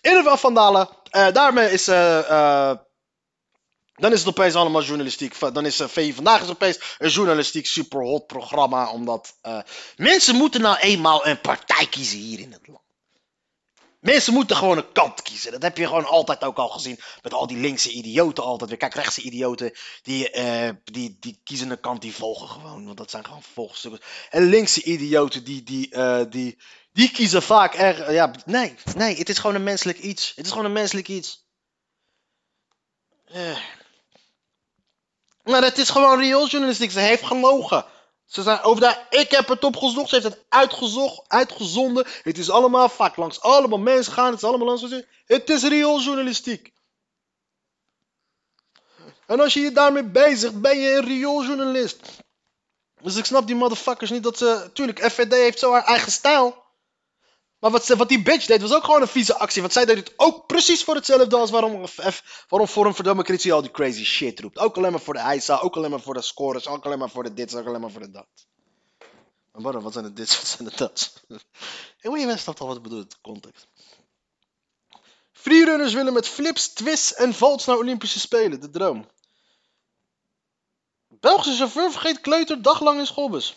In 0.00 0.10
ieder 0.10 0.22
geval 0.22 0.36
vandalen. 0.36 0.88
Eh, 1.10 1.32
daarmee 1.32 1.70
is... 1.70 1.84
dan 1.84 2.78
is 4.12 4.18
het 4.18 4.28
opeens 4.28 4.54
allemaal 4.54 4.82
journalistiek. 4.82 5.38
Dan 5.38 5.66
is 5.66 5.80
VI 5.84 6.14
vandaag 6.14 6.42
is 6.42 6.48
opeens 6.48 6.96
een 6.98 7.10
journalistiek 7.10 7.66
superhot 7.66 8.26
programma. 8.26 8.90
Omdat 8.90 9.34
mensen 9.96 10.36
moeten 10.36 10.60
nou 10.60 10.76
eenmaal 10.76 11.26
een 11.26 11.40
partij 11.40 11.86
kiezen 11.86 12.18
hier 12.18 12.38
in 12.38 12.52
het 12.52 12.66
land. 12.66 12.86
Mensen 14.08 14.32
moeten 14.32 14.56
gewoon 14.56 14.76
een 14.76 14.92
kant 14.92 15.22
kiezen. 15.22 15.52
Dat 15.52 15.62
heb 15.62 15.76
je 15.76 15.86
gewoon 15.86 16.06
altijd 16.06 16.44
ook 16.44 16.58
al 16.58 16.68
gezien. 16.68 17.00
Met 17.22 17.34
al 17.34 17.46
die 17.46 17.56
linkse 17.56 17.90
idioten 17.90 18.44
altijd 18.44 18.70
weer. 18.70 18.78
Kijk, 18.78 18.94
rechtse 18.94 19.20
idioten. 19.20 19.72
Die, 20.02 20.30
eh, 20.30 20.70
die, 20.84 21.16
die 21.20 21.40
kiezen 21.44 21.70
een 21.70 21.80
kant, 21.80 22.02
die 22.02 22.14
volgen 22.14 22.48
gewoon. 22.48 22.84
Want 22.84 22.96
dat 22.96 23.10
zijn 23.10 23.24
gewoon 23.24 23.42
volgstukken. 23.42 24.00
En 24.30 24.42
linkse 24.42 24.82
idioten, 24.82 25.44
die, 25.44 25.62
die, 25.62 25.90
eh, 25.90 26.20
die, 26.28 26.58
die 26.92 27.10
kiezen 27.10 27.42
vaak 27.42 27.74
er. 27.74 28.12
Ja, 28.12 28.30
nee, 28.44 28.74
nee, 28.94 29.16
het 29.16 29.28
is 29.28 29.38
gewoon 29.38 29.56
een 29.56 29.62
menselijk 29.62 29.98
iets. 29.98 30.32
Het 30.36 30.44
is 30.44 30.50
gewoon 30.50 30.66
een 30.66 30.72
menselijk 30.72 31.08
iets. 31.08 31.46
Eh. 33.24 33.58
Maar 35.42 35.62
het 35.62 35.78
is 35.78 35.90
gewoon 35.90 36.18
riooljournalistiek. 36.18 36.90
Ze 36.90 37.00
heeft 37.00 37.24
gelogen. 37.24 37.84
Ze 38.28 38.42
zijn 38.42 38.60
over 38.60 38.80
daar. 38.80 39.06
Ik 39.10 39.30
heb 39.30 39.48
het 39.48 39.64
opgezocht. 39.64 40.08
Ze 40.08 40.14
heeft 40.14 40.26
het 40.28 40.44
uitgezocht, 40.48 41.22
uitgezonden. 41.28 42.06
Het 42.22 42.38
is 42.38 42.50
allemaal 42.50 42.88
vaak 42.88 43.16
langs 43.16 43.40
allemaal 43.40 43.78
mensen 43.78 44.12
gaan. 44.12 44.30
Het 44.30 44.42
is 44.42 44.44
allemaal 44.48 44.66
langs. 44.66 45.02
Het 45.26 45.50
is 45.50 45.62
riooljournalistiek. 45.62 46.72
En 49.26 49.40
als 49.40 49.54
je 49.54 49.60
je 49.60 49.72
daarmee 49.72 50.04
bezigt, 50.04 50.60
ben 50.60 50.78
je 50.78 50.94
een 50.94 51.04
riooljournalist. 51.04 52.00
Dus 53.02 53.16
ik 53.16 53.24
snap 53.24 53.46
die 53.46 53.56
motherfuckers 53.56 54.10
niet 54.10 54.22
dat 54.22 54.38
ze. 54.38 54.70
Tuurlijk, 54.72 55.10
FVD 55.10 55.32
heeft 55.32 55.58
zo 55.58 55.72
haar 55.72 55.84
eigen 55.84 56.12
stijl. 56.12 56.66
Maar 57.58 57.70
wat, 57.70 57.88
wat 57.88 58.08
die 58.08 58.22
bitch 58.22 58.46
deed 58.46 58.60
was 58.60 58.74
ook 58.74 58.84
gewoon 58.84 59.00
een 59.00 59.08
vieze 59.08 59.38
actie. 59.38 59.60
Want 59.60 59.72
zij 59.72 59.84
deed 59.84 59.96
het 59.96 60.12
ook 60.16 60.46
precies 60.46 60.84
voor 60.84 60.94
hetzelfde 60.94 61.36
als 61.36 61.50
waarom, 61.50 61.86
F, 61.86 62.44
waarom 62.48 62.68
Forum 62.68 62.94
voor 62.94 63.04
Democratie 63.04 63.52
al 63.52 63.62
die 63.62 63.70
crazy 63.70 64.04
shit 64.04 64.40
roept. 64.40 64.58
Ook 64.58 64.76
alleen 64.76 64.90
maar 64.90 65.00
voor 65.00 65.14
de 65.14 65.34
ISA, 65.34 65.58
ook 65.58 65.76
alleen 65.76 65.90
maar 65.90 66.00
voor 66.00 66.14
de 66.14 66.22
scores, 66.22 66.66
ook 66.66 66.84
alleen 66.84 66.98
maar 66.98 67.10
voor 67.10 67.22
de 67.22 67.34
dit, 67.34 67.54
ook 67.54 67.66
alleen 67.66 67.80
maar 67.80 67.90
voor 67.90 68.00
de 68.00 68.10
dat. 68.10 68.26
Maar 69.52 69.80
wat 69.80 69.92
zijn 69.92 70.04
de 70.04 70.12
dit, 70.12 70.36
wat 70.38 70.46
zijn 70.46 70.68
de 70.68 70.76
dat? 70.76 71.22
En 71.28 72.10
hoe 72.10 72.18
je 72.18 72.26
mensen 72.26 72.42
snapt 72.42 72.60
al 72.60 72.66
wat 72.66 72.76
ik 72.76 72.82
bedoel, 72.82 73.08
de 73.08 73.16
context. 73.22 73.66
Freerunners 75.32 75.92
willen 75.92 76.12
met 76.12 76.28
flips, 76.28 76.68
twists 76.68 77.14
en 77.14 77.34
valts 77.34 77.64
naar 77.64 77.76
Olympische 77.76 78.20
Spelen, 78.20 78.60
de 78.60 78.70
droom. 78.70 79.08
Belgische 81.08 81.58
chauffeur 81.58 81.90
vergeet 81.90 82.20
kleuter 82.20 82.62
daglang 82.62 82.98
in 82.98 83.06
schoolbus. 83.06 83.56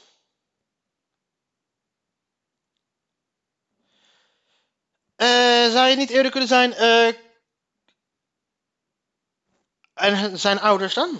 Eh, 5.22 5.71
zou 5.82 5.94
je 5.94 6.00
niet 6.00 6.10
eerder 6.10 6.32
kunnen 6.32 6.50
zijn? 6.50 6.74
eh, 6.74 7.08
en 9.94 10.40
zijn 10.40 10.60
ouders 10.60 10.94
dan? 10.94 11.20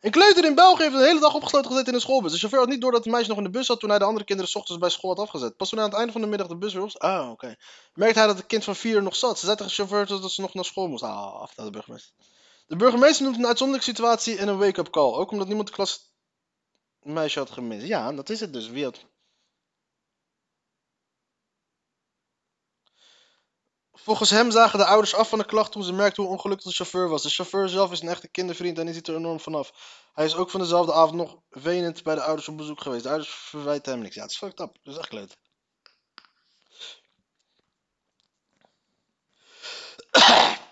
Een 0.00 0.10
kleuter 0.10 0.44
in 0.44 0.54
België 0.54 0.82
heeft 0.82 0.94
de 0.94 1.04
hele 1.04 1.20
dag 1.20 1.34
opgesloten 1.34 1.70
gezeten 1.70 1.88
in 1.88 1.94
een 1.94 2.00
schoolbus. 2.00 2.32
De 2.32 2.38
chauffeur 2.38 2.60
had 2.60 2.68
niet 2.68 2.80
door 2.80 2.92
dat 2.92 3.04
het 3.04 3.12
meisje 3.12 3.28
nog 3.28 3.38
in 3.38 3.44
de 3.44 3.50
bus 3.50 3.66
zat 3.66 3.80
toen 3.80 3.88
hij 3.88 3.98
de 3.98 4.04
andere 4.04 4.24
kinderen 4.24 4.50
's 4.52 4.54
ochtends 4.54 4.80
bij 4.80 4.90
school 4.90 5.10
had 5.10 5.18
afgezet. 5.18 5.56
Pas 5.56 5.68
toen 5.68 5.78
hij 5.78 5.86
aan 5.86 5.92
het 5.92 6.00
einde 6.00 6.12
van 6.12 6.22
de 6.22 6.26
middag 6.26 6.48
de 6.48 6.56
bus 6.56 6.72
weer 6.72 6.82
op. 6.82 6.96
Ah, 6.98 7.30
oké. 7.30 7.56
Merkte 7.94 8.18
hij 8.18 8.28
dat 8.28 8.36
het 8.36 8.46
kind 8.46 8.64
van 8.64 8.76
vier 8.76 9.02
nog 9.02 9.16
zat. 9.16 9.38
Ze 9.38 9.44
zei 9.44 9.56
tegen 9.56 9.76
de 9.76 9.84
chauffeur 9.84 10.20
dat 10.20 10.32
ze 10.32 10.40
nog 10.40 10.54
naar 10.54 10.64
school 10.64 10.88
moest. 10.88 11.02
Ah, 11.02 11.34
af 11.34 11.56
naar 11.56 11.66
de 11.66 11.72
burgemeester. 11.72 12.12
De 12.66 12.76
burgemeester 12.76 13.24
noemt 13.24 13.36
een 13.36 13.46
uitzonderlijke 13.46 13.90
situatie 13.90 14.38
en 14.38 14.48
een 14.48 14.58
wake-up 14.58 14.90
call. 14.90 15.12
Ook 15.14 15.30
omdat 15.30 15.46
niemand 15.46 15.68
de 15.68 15.74
klas 15.74 16.12
meisje 17.02 17.38
had 17.38 17.50
gemist. 17.50 17.86
Ja, 17.86 18.12
dat 18.12 18.30
is 18.30 18.40
het 18.40 18.52
dus. 18.52 18.68
Wie 18.68 18.84
had... 18.84 19.04
Volgens 23.98 24.30
hem 24.30 24.50
zagen 24.50 24.78
de 24.78 24.84
ouders 24.84 25.14
af 25.14 25.28
van 25.28 25.38
de 25.38 25.44
klacht 25.44 25.72
toen 25.72 25.82
ze 25.84 25.92
merkten 25.92 26.22
hoe 26.22 26.32
ongelukkig 26.32 26.66
de 26.66 26.74
chauffeur 26.74 27.08
was. 27.08 27.22
De 27.22 27.28
chauffeur 27.28 27.68
zelf 27.68 27.92
is 27.92 28.00
een 28.00 28.08
echte 28.08 28.28
kindervriend 28.28 28.78
en 28.78 28.84
die 28.84 28.94
ziet 28.94 29.08
er 29.08 29.16
enorm 29.16 29.40
vanaf. 29.40 29.72
Hij 30.14 30.24
is 30.24 30.34
ook 30.34 30.50
van 30.50 30.60
dezelfde 30.60 30.92
avond 30.92 31.14
nog 31.14 31.36
wenend 31.48 32.02
bij 32.02 32.14
de 32.14 32.22
ouders 32.22 32.48
op 32.48 32.56
bezoek 32.56 32.80
geweest. 32.80 33.02
De 33.02 33.08
ouders 33.08 33.30
verwijten 33.30 33.92
hem 33.92 34.02
niks. 34.02 34.14
Ja, 34.14 34.22
het 34.22 34.30
is 34.30 34.36
fucked 34.36 34.60
up. 34.60 34.76
Dat 34.82 34.94
is 34.94 35.00
echt 35.00 35.12
leuk. 35.12 35.36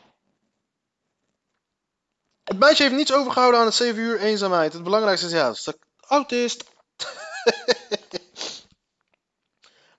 Het 2.44 2.58
meisje 2.58 2.82
heeft 2.82 2.94
niets 2.94 3.12
overgehouden 3.12 3.60
aan 3.60 3.66
het 3.66 3.74
7 3.74 4.02
uur 4.02 4.20
eenzaamheid. 4.20 4.72
Het 4.72 4.82
belangrijkste 4.82 5.26
is 5.26 5.32
ja, 5.32 5.52
ze 5.52 5.70
is 5.70 5.76
autist. 6.08 6.64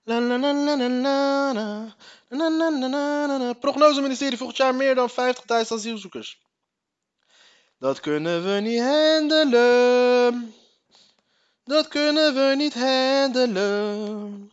La 0.08 0.20
la 0.20 0.38
la 0.38 0.52
la 0.52 0.76
la 0.76 1.52
la 1.52 1.96
na. 2.28 3.52
Prognoseministerie 3.52 4.38
volgend 4.38 4.58
jaar 4.58 4.74
meer 4.74 4.94
dan 4.94 5.10
50.000 5.10 5.14
asielzoekers. 5.46 6.40
Dat 7.78 8.00
kunnen 8.00 8.44
we 8.44 8.60
niet 8.60 8.80
handelen. 8.80 10.54
Dat 11.64 11.88
kunnen 11.88 12.34
we 12.34 12.54
niet 12.56 12.74
handelen. 12.74 14.50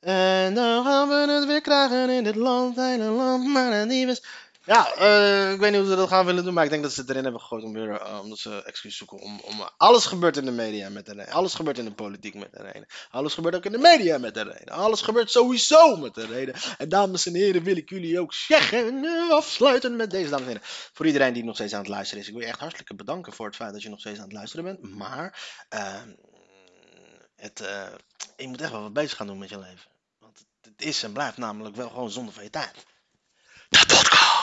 En 0.00 0.54
dan 0.54 0.84
gaan 0.84 1.08
we 1.08 1.14
het 1.14 1.44
weer 1.44 1.60
krijgen 1.60 2.10
in 2.10 2.24
dit 2.24 2.34
land, 2.34 2.76
hele 2.76 3.04
land, 3.04 3.46
maar 3.46 3.72
een 3.72 3.88
nieuwe... 3.88 4.18
Ja, 4.64 4.94
eh, 4.94 5.52
ik 5.52 5.60
weet 5.60 5.70
niet 5.70 5.80
hoe 5.80 5.90
ze 5.90 5.96
dat 5.96 6.08
gaan 6.08 6.26
willen 6.26 6.44
doen, 6.44 6.54
maar 6.54 6.64
ik 6.64 6.70
denk 6.70 6.82
dat 6.82 6.92
ze 6.92 7.00
het 7.00 7.10
erin 7.10 7.22
hebben 7.22 7.40
gegooid 7.40 7.64
om 7.64 7.72
weer, 7.72 8.00
eh, 8.00 8.20
omdat 8.22 8.38
ze 8.38 8.64
excuus 8.64 8.96
zoeken. 8.96 9.18
Om, 9.18 9.40
om, 9.40 9.68
alles 9.76 10.06
gebeurt 10.06 10.36
in 10.36 10.44
de 10.44 10.50
media 10.50 10.88
met 10.88 11.06
de 11.06 11.12
reden. 11.12 11.32
Alles 11.32 11.54
gebeurt 11.54 11.78
in 11.78 11.84
de 11.84 11.92
politiek 11.92 12.34
met 12.34 12.52
de 12.52 12.62
reden. 12.62 12.86
Alles 13.10 13.34
gebeurt 13.34 13.54
ook 13.54 13.64
in 13.64 13.72
de 13.72 13.78
media 13.78 14.18
met 14.18 14.34
de 14.34 14.42
reden. 14.42 14.68
Alles 14.68 15.00
gebeurt 15.00 15.30
sowieso 15.30 15.96
met 15.96 16.14
de 16.14 16.26
reden. 16.26 16.54
En 16.78 16.88
dames 16.88 17.26
en 17.26 17.34
heren, 17.34 17.62
wil 17.62 17.76
ik 17.76 17.88
jullie 17.88 18.20
ook 18.20 18.34
zeggen, 18.34 19.04
afsluiten 19.30 19.96
met 19.96 20.10
deze, 20.10 20.30
dames 20.30 20.46
en 20.46 20.52
heren. 20.52 20.66
Voor 20.92 21.06
iedereen 21.06 21.32
die 21.32 21.44
nog 21.44 21.54
steeds 21.54 21.72
aan 21.72 21.80
het 21.80 21.88
luisteren 21.88 22.22
is, 22.22 22.28
ik 22.28 22.34
wil 22.34 22.42
je 22.42 22.48
echt 22.48 22.60
hartelijk 22.60 22.96
bedanken 22.96 23.32
voor 23.32 23.46
het 23.46 23.56
feit 23.56 23.72
dat 23.72 23.82
je 23.82 23.88
nog 23.88 24.00
steeds 24.00 24.18
aan 24.18 24.24
het 24.24 24.32
luisteren 24.32 24.64
bent. 24.64 24.94
Maar, 24.94 25.38
ehm, 25.68 26.08
het, 27.36 27.60
eh, 27.60 27.86
je 28.36 28.48
moet 28.48 28.60
echt 28.60 28.70
wel 28.70 28.82
wat 28.82 28.92
bezig 28.92 29.16
gaan 29.16 29.26
doen 29.26 29.38
met 29.38 29.48
je 29.48 29.58
leven. 29.58 29.90
Want 30.18 30.44
het, 30.60 30.82
is 30.82 31.02
en 31.02 31.12
blijft 31.12 31.36
namelijk 31.36 31.76
wel 31.76 31.88
gewoon 31.88 32.10
zonde 32.10 32.32
van 32.32 32.42
je 32.42 32.50
tijd. 32.50 32.74
De 33.68 33.78
podcast! 33.78 34.41